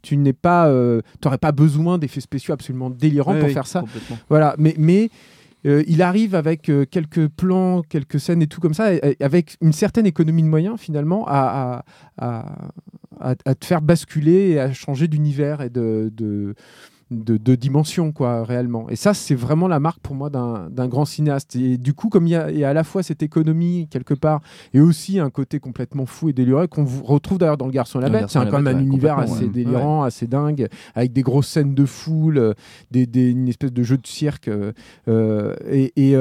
tu 0.01 0.17
n'es 0.17 0.33
pas, 0.33 0.67
euh, 0.67 1.01
t'aurais 1.21 1.37
pas 1.37 1.51
besoin 1.51 1.97
d'effets 1.97 2.21
spéciaux 2.21 2.53
absolument 2.53 2.89
délirants 2.89 3.35
pour 3.35 3.47
oui, 3.47 3.53
faire 3.53 3.67
ça. 3.67 3.83
Voilà, 4.29 4.55
mais, 4.57 4.75
mais 4.77 5.09
euh, 5.65 5.83
il 5.87 6.01
arrive 6.01 6.35
avec 6.35 6.69
euh, 6.69 6.85
quelques 6.89 7.27
plans, 7.27 7.81
quelques 7.81 8.19
scènes 8.19 8.41
et 8.41 8.47
tout 8.47 8.61
comme 8.61 8.73
ça, 8.75 8.93
et- 8.93 9.15
et 9.19 9.23
avec 9.23 9.57
une 9.61 9.73
certaine 9.73 10.05
économie 10.05 10.43
de 10.43 10.47
moyens 10.47 10.79
finalement 10.79 11.25
à, 11.27 11.83
à, 12.17 12.25
à- 12.39 13.31
à- 13.31 13.35
à 13.45 13.55
te 13.55 13.65
faire 13.65 13.81
basculer 13.81 14.49
et 14.51 14.59
à 14.59 14.71
changer 14.73 15.07
d'univers 15.07 15.61
et 15.61 15.69
de, 15.69 16.11
de, 16.15 16.53
de, 17.11 17.37
de 17.37 17.55
dimension 17.55 18.11
quoi 18.11 18.43
réellement. 18.43 18.89
Et 18.89 18.95
ça 18.95 19.13
c'est 19.13 19.35
vraiment 19.35 19.67
la 19.67 19.79
marque 19.79 19.99
pour 19.99 20.15
moi 20.15 20.29
d'un 20.29 20.87
grand 20.87 21.05
cinéaste. 21.05 21.55
Et 21.55 21.77
du 21.77 21.93
coup 21.93 22.09
comme 22.09 22.25
il 22.27 22.31
y, 22.31 22.35
a, 22.35 22.49
il 22.51 22.57
y 22.57 22.63
a 22.63 22.69
à 22.69 22.73
la 22.73 22.83
fois 22.83 23.03
cette 23.03 23.21
économie 23.21 23.87
quelque 23.91 24.13
part 24.15 24.41
et 24.73 24.79
aussi 24.79 25.19
un 25.19 25.29
côté 25.29 25.59
complètement 25.59 26.05
fou 26.05 26.29
et 26.29 26.33
déliré 26.33 26.67
qu'on 26.67 26.85
retrouve 26.85 27.37
d'ailleurs 27.37 27.57
dans 27.57 27.67
Le 27.67 27.71
Garçon 27.71 27.99
et 27.99 28.03
la 28.03 28.09
Bête. 28.09 28.29
C'est 28.29 28.39
quand 28.49 28.61
même 28.61 28.67
un 28.67 28.79
ouais, 28.79 28.83
univers 28.85 29.19
assez 29.19 29.43
ouais. 29.45 29.49
délirant, 29.49 30.03
assez 30.03 30.25
dingue, 30.27 30.67
avec 30.95 31.13
des 31.13 31.21
grosses 31.21 31.47
scènes 31.47 31.75
de 31.75 31.85
foule, 31.85 32.37
euh, 32.37 32.53
des, 32.91 33.05
des- 33.05 33.31
une 33.31 33.47
espèce 33.49 33.71
de 33.73 33.83
jeu 33.83 33.97
de 33.97 34.07
cirque. 34.07 34.47
euh, 34.47 34.71
euh, 35.07 35.53
et, 35.69 35.93
et, 35.95 36.15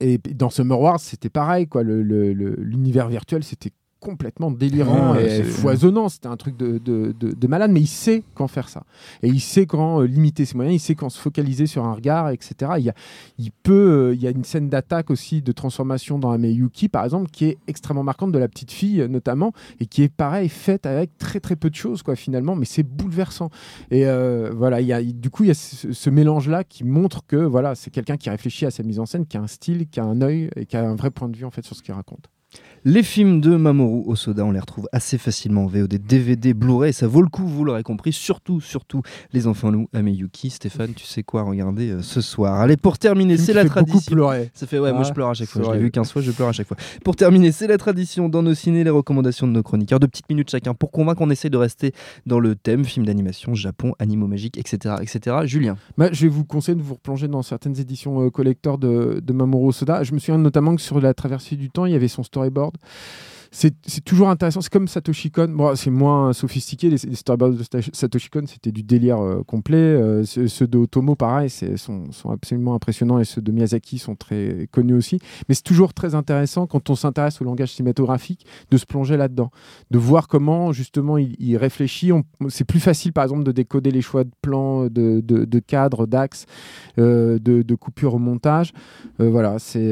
et 0.00 0.18
dans 0.34 0.48
Summer 0.50 0.78
Wars, 0.80 1.00
c'était 1.00 1.28
pareil, 1.28 1.66
quoi. 1.66 1.82
Le- 1.82 2.02
le- 2.02 2.32
le- 2.32 2.54
L'univers 2.58 3.08
virtuel, 3.08 3.42
c'était 3.42 3.70
complètement 4.00 4.50
délirant 4.50 5.14
Ouais, 5.14 5.40
et 5.40 5.42
foisonnant. 5.42 6.08
C'était 6.08 6.28
un 6.28 6.36
truc 6.36 6.56
de, 6.56 6.78
de- 6.78 7.14
de- 7.18 7.32
de 7.32 7.46
malade, 7.46 7.70
mais 7.70 7.80
il 7.80 7.86
sait 7.86 8.22
quand 8.34 8.46
faire 8.48 8.68
ça. 8.68 8.84
Et 9.22 9.28
il 9.28 9.40
sait 9.40 9.66
quand 9.66 10.00
euh, 10.02 10.06
limiter 10.06 10.44
ses 10.44 10.54
moyens, 10.56 10.76
il 10.76 10.78
sait 10.84 10.94
quand 10.94 11.08
se 11.08 11.18
focaliser 11.18 11.66
sur 11.66 11.84
un 11.84 11.92
regard, 11.92 12.30
etc. 12.30 12.72
Il, 12.78 12.84
y 12.84 12.90
a, 12.90 12.94
il 13.38 13.50
peut, 13.50 13.72
euh, 14.10 14.14
il 14.14 14.22
y 14.22 14.26
a 14.26 14.30
une 14.30 14.44
scène 14.44 14.68
d'attaque 14.68 15.10
aussi, 15.10 15.42
de 15.42 15.52
transformation 15.52 16.18
dans 16.18 16.30
Ameyuki, 16.30 16.88
par 16.88 17.04
exemple, 17.04 17.30
qui 17.30 17.46
est 17.46 17.58
extrêmement 17.66 18.02
marquante 18.04 18.32
de 18.32 18.38
la 18.38 18.48
petite 18.48 18.70
fille, 18.72 19.00
euh, 19.00 19.08
notamment, 19.08 19.52
et 19.80 19.86
qui 19.86 20.02
est 20.02 20.08
pareil, 20.12 20.48
faite 20.48 20.86
avec 20.86 21.16
très 21.18 21.40
très 21.40 21.56
peu 21.56 21.70
de 21.70 21.74
choses, 21.74 22.02
quoi, 22.02 22.16
finalement, 22.16 22.54
mais 22.56 22.64
c'est 22.66 22.82
bouleversant. 22.82 23.50
Et 23.90 24.04
voilà, 24.52 24.80
il 24.80 24.86
y 24.86 24.92
a, 24.92 25.02
du 25.02 25.30
coup, 25.30 25.44
il 25.44 25.48
y 25.48 25.50
a 25.50 25.54
ce, 25.54 25.92
ce 25.92 26.10
mélange-là 26.10 26.64
qui 26.64 26.84
montre 26.84 27.26
que 27.26 27.36
voilà, 27.36 27.74
c'est 27.74 27.90
quelqu'un 27.90 28.16
qui 28.16 28.30
réfléchit 28.30 28.66
à 28.66 28.70
sa 28.70 28.82
mise 28.82 28.98
en 29.00 29.06
scène, 29.06 29.26
qui 29.26 29.36
a 29.36 29.40
un 29.42 29.46
style, 29.46 29.88
qui 29.88 30.00
a 30.00 30.04
un 30.04 30.20
œil 30.20 30.50
et 30.56 30.66
qui 30.66 30.76
a 30.76 30.88
un 30.88 30.94
vrai 30.96 31.10
point 31.10 31.28
de 31.28 31.36
vue 31.36 31.44
en 31.44 31.50
fait 31.50 31.64
sur 31.64 31.74
ce 31.76 31.82
qu'il 31.82 31.94
raconte. 31.94 32.26
Les 32.84 33.02
films 33.02 33.40
de 33.40 33.56
Mamoru 33.56 34.04
Osoda, 34.06 34.44
on 34.44 34.52
les 34.52 34.60
retrouve 34.60 34.88
assez 34.92 35.18
facilement 35.18 35.64
en 35.64 35.66
VOD, 35.66 35.94
DVD, 35.98 36.54
Blu-ray, 36.54 36.92
ça 36.92 37.08
vaut 37.08 37.22
le 37.22 37.28
coup, 37.28 37.46
vous 37.46 37.64
l'aurez 37.64 37.82
compris, 37.82 38.12
surtout, 38.12 38.60
surtout 38.60 39.02
Les 39.32 39.46
Enfants 39.48 39.70
Loups, 39.70 39.88
Ameyuki. 39.92 40.48
Stéphane, 40.48 40.94
tu 40.94 41.04
sais 41.04 41.24
quoi 41.24 41.42
regarder 41.42 41.90
euh, 41.90 42.02
ce 42.02 42.20
soir 42.20 42.60
Allez, 42.60 42.76
pour 42.76 42.96
terminer, 42.96 43.36
c'est 43.36 43.52
la 43.52 43.64
tradition. 43.64 44.12
pleurer. 44.12 44.50
Ça 44.54 44.66
fait, 44.66 44.78
ouais, 44.78 44.92
moi 44.92 45.02
je 45.02 45.12
pleure 45.12 45.28
à 45.28 45.34
chaque 45.34 45.48
fois, 45.48 45.62
je 45.64 45.70
l'ai 45.72 45.78
vu 45.80 45.90
15 45.90 46.12
fois, 46.12 46.22
je 46.22 46.30
pleure 46.30 46.48
à 46.48 46.52
chaque 46.52 46.68
fois. 46.68 46.76
Pour 47.04 47.16
terminer, 47.16 47.50
c'est 47.52 47.66
la 47.66 47.78
tradition 47.78 48.28
dans 48.28 48.42
nos 48.42 48.54
ciné, 48.54 48.84
les 48.84 48.90
recommandations 48.90 49.46
de 49.46 49.52
nos 49.52 49.62
chroniqueurs, 49.62 50.00
de 50.00 50.06
petites 50.06 50.28
minutes 50.30 50.50
chacun, 50.50 50.72
pour 50.72 50.92
convaincre 50.92 51.18
qu'on 51.18 51.30
essaie 51.30 51.50
de 51.50 51.58
rester 51.58 51.92
dans 52.26 52.38
le 52.38 52.54
thème, 52.54 52.84
film 52.84 53.04
d'animation, 53.04 53.54
Japon, 53.54 53.92
animaux 53.98 54.28
magiques, 54.28 54.56
etc. 54.56 54.94
etc. 55.02 55.36
Julien 55.44 55.76
Bah, 55.98 56.10
je 56.12 56.22
vais 56.22 56.28
vous 56.28 56.44
conseiller 56.44 56.76
de 56.76 56.82
vous 56.82 56.94
replonger 56.94 57.26
dans 57.26 57.42
certaines 57.42 57.78
éditions 57.80 58.24
euh, 58.24 58.30
collector 58.30 58.78
de, 58.78 59.20
de 59.22 59.32
Mamoru 59.32 59.72
Soda. 59.72 60.04
Je 60.04 60.14
me 60.14 60.20
souviens 60.20 60.38
notamment 60.38 60.76
que 60.76 60.80
sur 60.80 61.00
la 61.00 61.12
traversée 61.12 61.56
du 61.56 61.70
temps, 61.70 61.84
il 61.84 61.92
y 61.92 61.96
avait 61.96 62.08
son 62.08 62.22
storyboard. 62.38 62.74
C'est 63.50 64.04
toujours 64.04 64.28
intéressant. 64.28 64.60
C'est 64.60 64.72
comme 64.72 64.88
Satoshi 64.88 65.30
Kon. 65.30 65.48
Bon, 65.48 65.74
c'est 65.74 65.90
moins 65.90 66.32
sophistiqué. 66.32 66.90
Les, 66.90 66.98
les 67.08 67.14
storyboards 67.14 67.52
de 67.52 67.64
Satoshi 67.92 68.28
Kon, 68.28 68.44
c'était 68.46 68.72
du 68.72 68.82
délire 68.82 69.18
euh, 69.20 69.42
complet. 69.42 69.76
Euh, 69.76 70.24
ceux, 70.24 70.66
de 70.66 70.78
Otomo, 70.78 71.14
pareil, 71.14 71.48
sont, 71.48 72.12
sont 72.12 72.30
absolument 72.30 72.74
impressionnants. 72.74 73.18
Et 73.18 73.24
ceux 73.24 73.40
de 73.40 73.50
Miyazaki 73.50 73.98
sont 73.98 74.16
très 74.16 74.68
connus 74.70 74.94
aussi. 74.94 75.18
Mais 75.48 75.54
c'est 75.54 75.62
toujours 75.62 75.94
très 75.94 76.14
intéressant 76.14 76.66
quand 76.66 76.90
on 76.90 76.94
s'intéresse 76.94 77.40
au 77.40 77.44
langage 77.44 77.72
cinématographique 77.72 78.44
de 78.70 78.76
se 78.76 78.84
plonger 78.84 79.16
là-dedans. 79.16 79.50
De 79.90 79.98
voir 79.98 80.28
comment, 80.28 80.72
justement, 80.72 81.16
il, 81.16 81.34
il 81.38 81.56
réfléchit. 81.56 82.12
C'est 82.48 82.64
plus 82.64 82.80
facile, 82.80 83.14
par 83.14 83.24
exemple, 83.24 83.44
de 83.44 83.52
décoder 83.52 83.90
les 83.90 84.02
choix 84.02 84.24
de 84.24 84.30
plans, 84.42 84.84
de, 84.84 85.20
de, 85.20 85.44
de 85.46 85.58
cadres, 85.58 86.06
d'axes, 86.06 86.44
euh, 86.98 87.38
de, 87.38 87.62
de 87.62 87.74
coupures 87.74 88.14
au 88.14 88.18
montage. 88.18 88.72
Voilà, 89.18 89.58
c'est. 89.58 89.88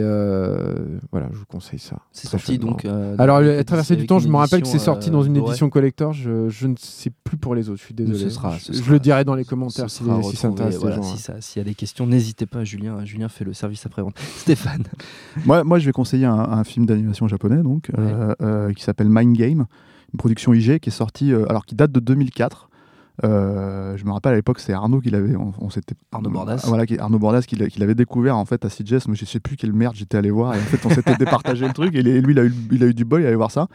voilà, 1.11 1.29
je 1.33 1.39
vous 1.39 1.47
conseille 1.47 1.79
ça. 1.79 1.97
C'est 2.13 2.29
sorti 2.29 2.59
donc. 2.59 2.85
Alors, 3.19 3.46
la 3.49 3.65
traversée 3.65 3.95
une 3.95 4.01
du 4.01 4.07
temps, 4.07 4.19
je 4.19 4.29
me 4.29 4.37
rappelle 4.37 4.63
que 4.63 4.69
c'est 4.69 4.79
sorti 4.79 5.09
euh, 5.09 5.13
dans 5.13 5.23
une 5.23 5.33
Blu-ray. 5.35 5.51
édition 5.51 5.71
collector. 5.71 6.13
Je, 6.13 6.49
je 6.49 6.67
ne 6.67 6.75
sais 6.79 7.11
plus 7.25 7.37
pour 7.37 7.55
les 7.55 7.69
autres. 7.69 7.79
Je 7.81 7.85
suis 7.85 7.95
désolé. 7.95 8.19
Ce 8.19 8.31
sera- 8.31 8.59
ce 8.59 8.73
je, 8.73 8.91
le 8.91 8.99
dirai 8.99 9.25
dans 9.25 9.35
les 9.35 9.45
commentaires 9.45 9.91
si, 9.91 10.05
ça 10.37 10.49
intéresse 10.49 10.75
les 10.75 10.79
voilà, 10.81 10.97
gens. 10.97 11.03
si 11.03 11.13
hein. 11.15 11.17
ça- 11.19 11.41
S'il 11.41 11.61
y 11.61 11.65
a 11.65 11.65
des 11.65 11.75
questions, 11.75 12.07
n'hésitez 12.07 12.47
pas, 12.47 12.65
Julien. 12.65 13.05
Julien 13.05 13.29
fait 13.29 13.45
le 13.45 13.53
service 13.53 13.85
après-vente. 13.87 14.19
Stéphane. 14.37 14.85
Moi, 15.45 15.65
moi, 15.65 15.79
je 15.79 15.87
vais 15.87 15.93
conseiller 15.93 16.27
un, 16.27 16.35
un 16.39 16.65
film 16.65 16.87
d'animation 16.87 17.29
japonais 17.29 17.63
donc, 17.63 17.91
euh, 17.99 18.35
euh, 18.43 18.73
qui 18.73 18.83
s'appelle 18.83 19.09
Mind 19.11 19.37
Game, 19.37 19.67
une 20.13 20.19
production 20.19 20.53
IG 20.55 20.79
qui 20.81 20.89
est 20.89 20.93
sortie, 20.93 21.33
euh, 21.33 21.47
alors 21.49 21.67
qui 21.67 21.75
date 21.75 21.93
de 21.93 22.01
2004. 22.01 22.69
Euh, 23.25 23.97
je 23.97 24.05
me 24.05 24.13
rappelle 24.13 24.33
à 24.33 24.37
l'époque, 24.37 24.61
c'est 24.61 24.73
Arnaud 24.73 25.01
qui 25.01 25.11
l'avait. 25.11 25.37
On, 25.37 25.53
on 25.59 25.71
s'était 25.71 25.95
Arnaud 26.13 26.31
Bordas. 26.31 26.63
Voilà, 26.67 26.87
qui- 26.87 26.99
Arnaud 26.99 27.19
Bordas 27.19 27.43
qui, 27.43 27.57
l'a- 27.57 27.69
qui 27.69 27.79
l'avait 27.81 27.95
découvert 27.95 28.37
en 28.37 28.45
fait 28.45 28.65
à 28.65 28.69
CJS. 28.69 29.09
Mais 29.09 29.15
je 29.15 29.25
sais 29.25 29.41
plus 29.41 29.57
quelle 29.57 29.73
merde 29.73 29.95
j'étais 29.95 30.19
allé 30.19 30.31
voir. 30.31 30.55
Et 30.55 30.59
en 30.59 30.63
fait, 30.63 30.85
on 30.87 30.91
s'était 30.91 31.17
départagé 31.19 31.67
le 31.67 31.73
truc. 31.73 31.95
Et 31.95 32.03
lui, 32.03 32.33
il 32.35 32.39
a 32.39 32.45
eu, 32.45 32.55
il 32.73 32.83
a 32.83 32.87
eu 32.87 32.95
du 32.95 33.05
bol, 33.05 33.23
il 33.23 33.27
allé 33.27 33.37
voir 33.37 33.51
ça. 33.51 33.69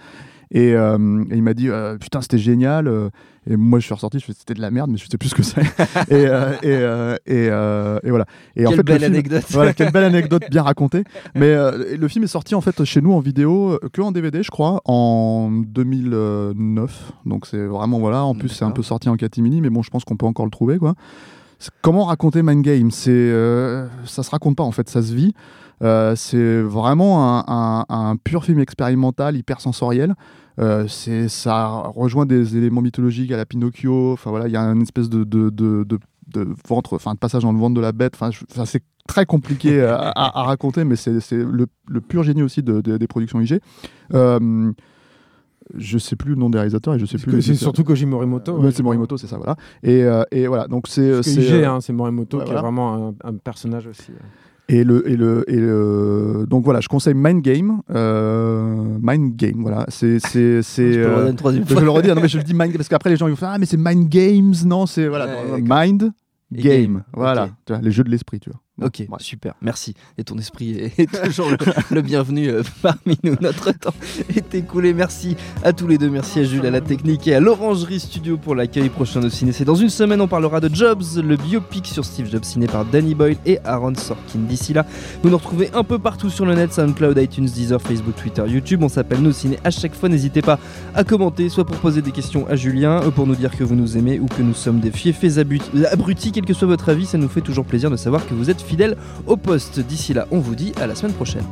Et, 0.53 0.73
euh, 0.75 1.23
et 1.31 1.35
il 1.37 1.43
m'a 1.43 1.53
dit 1.53 1.69
euh, 1.69 1.97
putain 1.97 2.19
c'était 2.21 2.37
génial 2.37 2.87
euh, 2.89 3.09
et 3.49 3.55
moi 3.55 3.79
je 3.79 3.85
suis 3.85 3.93
ressorti 3.93 4.19
je 4.19 4.25
fais 4.25 4.33
c'était 4.37 4.53
de 4.53 4.59
la 4.59 4.69
merde 4.69 4.91
mais 4.91 4.97
je 4.97 5.07
sais 5.09 5.17
plus 5.17 5.29
ce 5.29 5.35
que 5.35 5.43
c'est. 5.43 5.61
Et, 6.11 6.23
et, 6.67 6.73
et, 7.25 7.45
et 7.45 8.09
voilà. 8.09 8.25
Et 8.57 8.65
en 8.65 8.69
Quelle 8.71 8.71
fait 8.71 8.77
le 8.77 8.83
belle 8.83 8.99
film- 9.01 9.13
anecdote. 9.13 9.43
voilà 9.51 9.73
quelle 9.73 9.91
belle 9.93 10.03
anecdote 10.03 10.43
bien 10.51 10.63
racontée. 10.63 11.03
Mais 11.35 11.55
le 11.97 12.07
film 12.09 12.25
est 12.25 12.27
sorti 12.27 12.53
en 12.53 12.61
fait 12.61 12.83
chez 12.83 13.01
nous 13.01 13.13
en 13.13 13.19
vidéo 13.21 13.79
que 13.93 14.01
en 14.01 14.11
DVD 14.11 14.43
je 14.43 14.51
crois 14.51 14.81
en 14.85 15.49
2009 15.51 17.11
donc 17.25 17.45
c'est 17.45 17.65
vraiment 17.65 17.99
voilà 17.99 18.23
en 18.23 18.35
plus 18.35 18.49
c'est 18.49 18.65
un 18.65 18.71
peu 18.71 18.83
sorti 18.83 19.09
en 19.09 19.15
catimini 19.15 19.61
mais 19.61 19.69
bon 19.69 19.81
je 19.83 19.89
pense 19.89 20.03
qu'on 20.03 20.17
peut 20.17 20.25
encore 20.25 20.45
le 20.45 20.51
trouver 20.51 20.77
quoi. 20.77 20.95
Comment 21.81 22.05
raconter 22.05 22.41
Mind 22.41 22.63
Game 22.63 22.89
c'est 22.91 23.11
euh, 23.11 23.87
ça 24.05 24.23
se 24.23 24.31
raconte 24.31 24.57
pas 24.57 24.63
en 24.63 24.71
fait 24.71 24.89
ça 24.89 25.01
se 25.01 25.13
vit. 25.13 25.33
Euh, 25.83 26.15
c'est 26.15 26.61
vraiment 26.61 27.39
un, 27.39 27.43
un- 27.47 27.85
un 27.89 28.15
pur 28.15 28.45
film 28.45 28.59
expérimental 28.59 29.35
hyper 29.35 29.61
sensoriel 29.61 30.13
euh, 30.59 30.87
c'est 30.87 31.27
ça 31.29 31.67
rejoint 31.95 32.25
des 32.25 32.57
éléments 32.57 32.81
mythologiques 32.81 33.31
à 33.31 33.37
la 33.37 33.45
Pinocchio 33.45 34.13
enfin 34.13 34.29
voilà 34.31 34.47
il 34.47 34.51
y 34.53 34.57
a 34.57 34.61
une 34.63 34.81
espèce 34.81 35.09
de, 35.09 35.23
de, 35.23 35.49
de, 35.49 35.83
de- 35.83 35.99
de 36.33 36.47
ventre 36.67 36.93
enfin 36.95 37.13
de 37.13 37.19
passage 37.19 37.43
dans 37.43 37.51
le 37.51 37.57
ventre 37.59 37.75
de 37.75 37.81
la 37.81 37.91
bête 37.91 38.13
enfin 38.15 38.29
c'est 38.65 38.83
très 39.07 39.25
compliqué 39.25 39.81
à, 39.81 39.97
à- 40.09 40.39
à 40.39 40.43
raconter 40.43 40.83
mais 40.85 40.95
c'est 40.95 41.11
le, 41.31 41.65
le 41.87 42.01
pur 42.01 42.23
génie 42.23 42.43
aussi 42.43 42.63
de- 42.63 42.81
de- 42.81 42.97
des 42.97 43.07
productions 43.07 43.39
IG 43.41 43.59
euh, 44.13 44.71
je 45.77 45.97
sais 45.97 46.15
plus 46.17 46.31
le 46.31 46.35
nom 46.35 46.49
des 46.49 46.57
réalisateurs 46.57 46.95
et 46.95 46.99
je 46.99 47.05
sais 47.05 47.17
plus 47.17 47.41
C'est 47.41 47.55
surtout 47.55 47.83
Koji 47.83 48.05
Morimoto. 48.05 48.57
Ouais, 48.59 48.71
c'est 48.71 48.83
Morimoto 48.83 49.15
c'est 49.17 49.27
ça 49.27 49.37
voilà 49.37 49.55
et, 49.83 50.03
euh, 50.03 50.23
et 50.31 50.47
voilà 50.47 50.67
donc 50.67 50.87
c'est 50.87 51.23
c'est, 51.23 51.41
IG, 51.41 51.51
euh, 51.53 51.69
hein, 51.69 51.79
c'est 51.81 51.93
Morimoto 51.93 52.37
ouais, 52.39 52.43
qui 52.43 52.51
voilà. 52.51 52.59
est 52.59 52.63
vraiment 52.63 53.09
un, 53.23 53.29
un 53.29 53.33
personnage 53.35 53.87
aussi. 53.87 54.11
Euh. 54.71 54.79
et 54.79 54.83
le, 54.83 55.09
et 55.09 55.15
le, 55.15 55.43
et 55.47 55.57
le... 55.57 56.45
Donc 56.47 56.63
voilà, 56.63 56.79
je 56.81 56.87
conseille 56.87 57.13
Mind 57.15 57.41
Game. 57.41 57.81
euh, 57.91 58.97
Mind 59.01 59.35
Game, 59.35 59.61
voilà. 59.61 59.85
C'est. 59.89 60.19
c'est, 60.19 60.61
c'est 60.61 60.93
Je 60.93 60.99
peux 60.99 61.09
le 61.09 61.59
euh, 61.59 61.63
je 61.67 61.75
le 61.75 61.89
redis, 61.89 62.09
non, 62.09 62.15
mais 62.15 62.27
je 62.27 62.37
le 62.37 62.43
dis 62.43 62.53
Mind 62.53 62.67
Game 62.67 62.77
parce 62.77 62.89
qu'après 62.89 63.09
les 63.09 63.17
gens 63.17 63.27
ils 63.27 63.31
vont 63.31 63.35
faire 63.35 63.49
Ah, 63.53 63.57
mais 63.57 63.65
c'est 63.65 63.77
Mind 63.77 64.09
Games. 64.09 64.53
Non, 64.65 64.85
c'est. 64.85 65.07
Voilà. 65.07 65.25
Ouais, 65.25 65.61
donc, 65.61 65.69
Mind 65.69 66.11
Game. 66.51 66.63
game, 66.63 67.03
Voilà. 67.13 67.49
Tu 67.65 67.73
vois, 67.73 67.81
les 67.81 67.91
jeux 67.91 68.03
de 68.03 68.09
l'esprit, 68.09 68.39
tu 68.39 68.49
vois. 68.49 68.59
Ok, 68.81 69.03
super, 69.19 69.53
merci. 69.61 69.93
Et 70.17 70.23
ton 70.23 70.37
esprit 70.39 70.71
est, 70.71 70.99
est 70.99 71.23
toujours 71.25 71.49
le, 71.51 71.57
le 71.91 72.01
bienvenu 72.01 72.47
euh, 72.49 72.63
parmi 72.81 73.17
nous. 73.23 73.35
Notre 73.41 73.71
temps 73.73 73.93
est 74.35 74.55
écoulé. 74.55 74.93
Merci 74.93 75.35
à 75.63 75.71
tous 75.73 75.87
les 75.87 75.97
deux. 75.99 76.09
Merci 76.09 76.39
à 76.39 76.43
Jules, 76.45 76.65
à 76.65 76.71
la 76.71 76.81
technique 76.81 77.27
et 77.27 77.35
à 77.35 77.39
l'Orangerie 77.39 77.99
Studio 77.99 78.37
pour 78.37 78.55
l'accueil 78.55 78.89
prochain 78.89 79.21
au 79.23 79.29
ciné. 79.29 79.51
C'est 79.51 79.65
dans 79.65 79.75
une 79.75 79.89
semaine, 79.89 80.19
on 80.21 80.27
parlera 80.27 80.59
de 80.61 80.73
Jobs, 80.73 81.03
le 81.23 81.35
biopic 81.37 81.85
sur 81.85 82.05
Steve 82.05 82.31
Jobs, 82.31 82.43
ciné 82.43 82.65
par 82.65 82.85
Danny 82.85 83.13
Boyle 83.13 83.35
et 83.45 83.59
Aaron 83.65 83.93
Sorkin. 83.93 84.39
D'ici 84.49 84.73
là, 84.73 84.85
vous 85.21 85.29
nous 85.29 85.37
retrouvez 85.37 85.69
un 85.73 85.83
peu 85.83 85.99
partout 85.99 86.29
sur 86.31 86.45
le 86.45 86.55
net 86.55 86.73
SoundCloud, 86.73 87.17
iTunes, 87.19 87.45
Deezer, 87.45 87.79
Facebook, 87.81 88.15
Twitter, 88.15 88.43
YouTube. 88.47 88.81
On 88.83 88.89
s'appelle 88.89 89.21
Nos 89.21 89.33
Ciné 89.33 89.59
à 89.63 89.69
chaque 89.69 89.93
fois. 89.93 90.09
N'hésitez 90.09 90.41
pas 90.41 90.57
à 90.95 91.03
commenter, 91.03 91.49
soit 91.49 91.65
pour 91.65 91.75
poser 91.77 92.01
des 92.01 92.11
questions 92.11 92.47
à 92.47 92.55
Julien, 92.55 93.01
euh, 93.03 93.11
pour 93.11 93.27
nous 93.27 93.35
dire 93.35 93.55
que 93.55 93.63
vous 93.63 93.75
nous 93.75 93.95
aimez 93.97 94.19
ou 94.19 94.25
que 94.25 94.41
nous 94.41 94.55
sommes 94.55 94.79
des 94.79 94.91
fiefés 94.91 95.37
abut- 95.39 95.61
abrutis. 95.91 96.31
Quel 96.31 96.45
que 96.45 96.53
soit 96.53 96.67
votre 96.69 96.89
avis, 96.89 97.05
ça 97.05 97.19
nous 97.19 97.29
fait 97.29 97.41
toujours 97.41 97.65
plaisir 97.65 97.91
de 97.91 97.95
savoir 97.97 98.25
que 98.25 98.33
vous 98.33 98.49
êtes 98.49 98.60
fidèles 98.63 98.97
au 99.27 99.37
poste. 99.37 99.79
D'ici 99.79 100.13
là, 100.13 100.27
on 100.31 100.39
vous 100.39 100.55
dit 100.55 100.73
à 100.79 100.87
la 100.87 100.95
semaine 100.95 101.13
prochaine. 101.13 101.45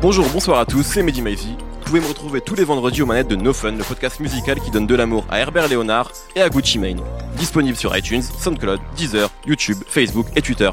Bonjour, 0.00 0.26
bonsoir 0.32 0.60
à 0.60 0.64
tous, 0.64 0.84
c'est 0.84 1.02
Mehdi 1.02 1.22
Maizy. 1.22 1.56
Vous 1.58 1.84
pouvez 1.84 2.00
me 2.00 2.06
retrouver 2.06 2.40
tous 2.40 2.54
les 2.54 2.64
vendredis 2.64 3.02
aux 3.02 3.06
manettes 3.06 3.28
de 3.28 3.34
No 3.34 3.52
Fun, 3.52 3.72
le 3.72 3.82
podcast 3.82 4.20
musical 4.20 4.60
qui 4.60 4.70
donne 4.70 4.86
de 4.86 4.94
l'amour 4.94 5.26
à 5.30 5.40
Herbert 5.40 5.68
Léonard 5.68 6.12
et 6.36 6.42
à 6.42 6.48
Gucci 6.48 6.78
Mane. 6.78 7.00
Disponible 7.36 7.76
sur 7.76 7.96
iTunes, 7.96 8.22
SoundCloud, 8.22 8.78
Deezer, 8.96 9.28
YouTube, 9.46 9.78
Facebook 9.88 10.26
et 10.36 10.42
Twitter. 10.42 10.70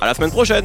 À 0.00 0.06
la 0.06 0.14
semaine 0.14 0.30
prochaine 0.30 0.64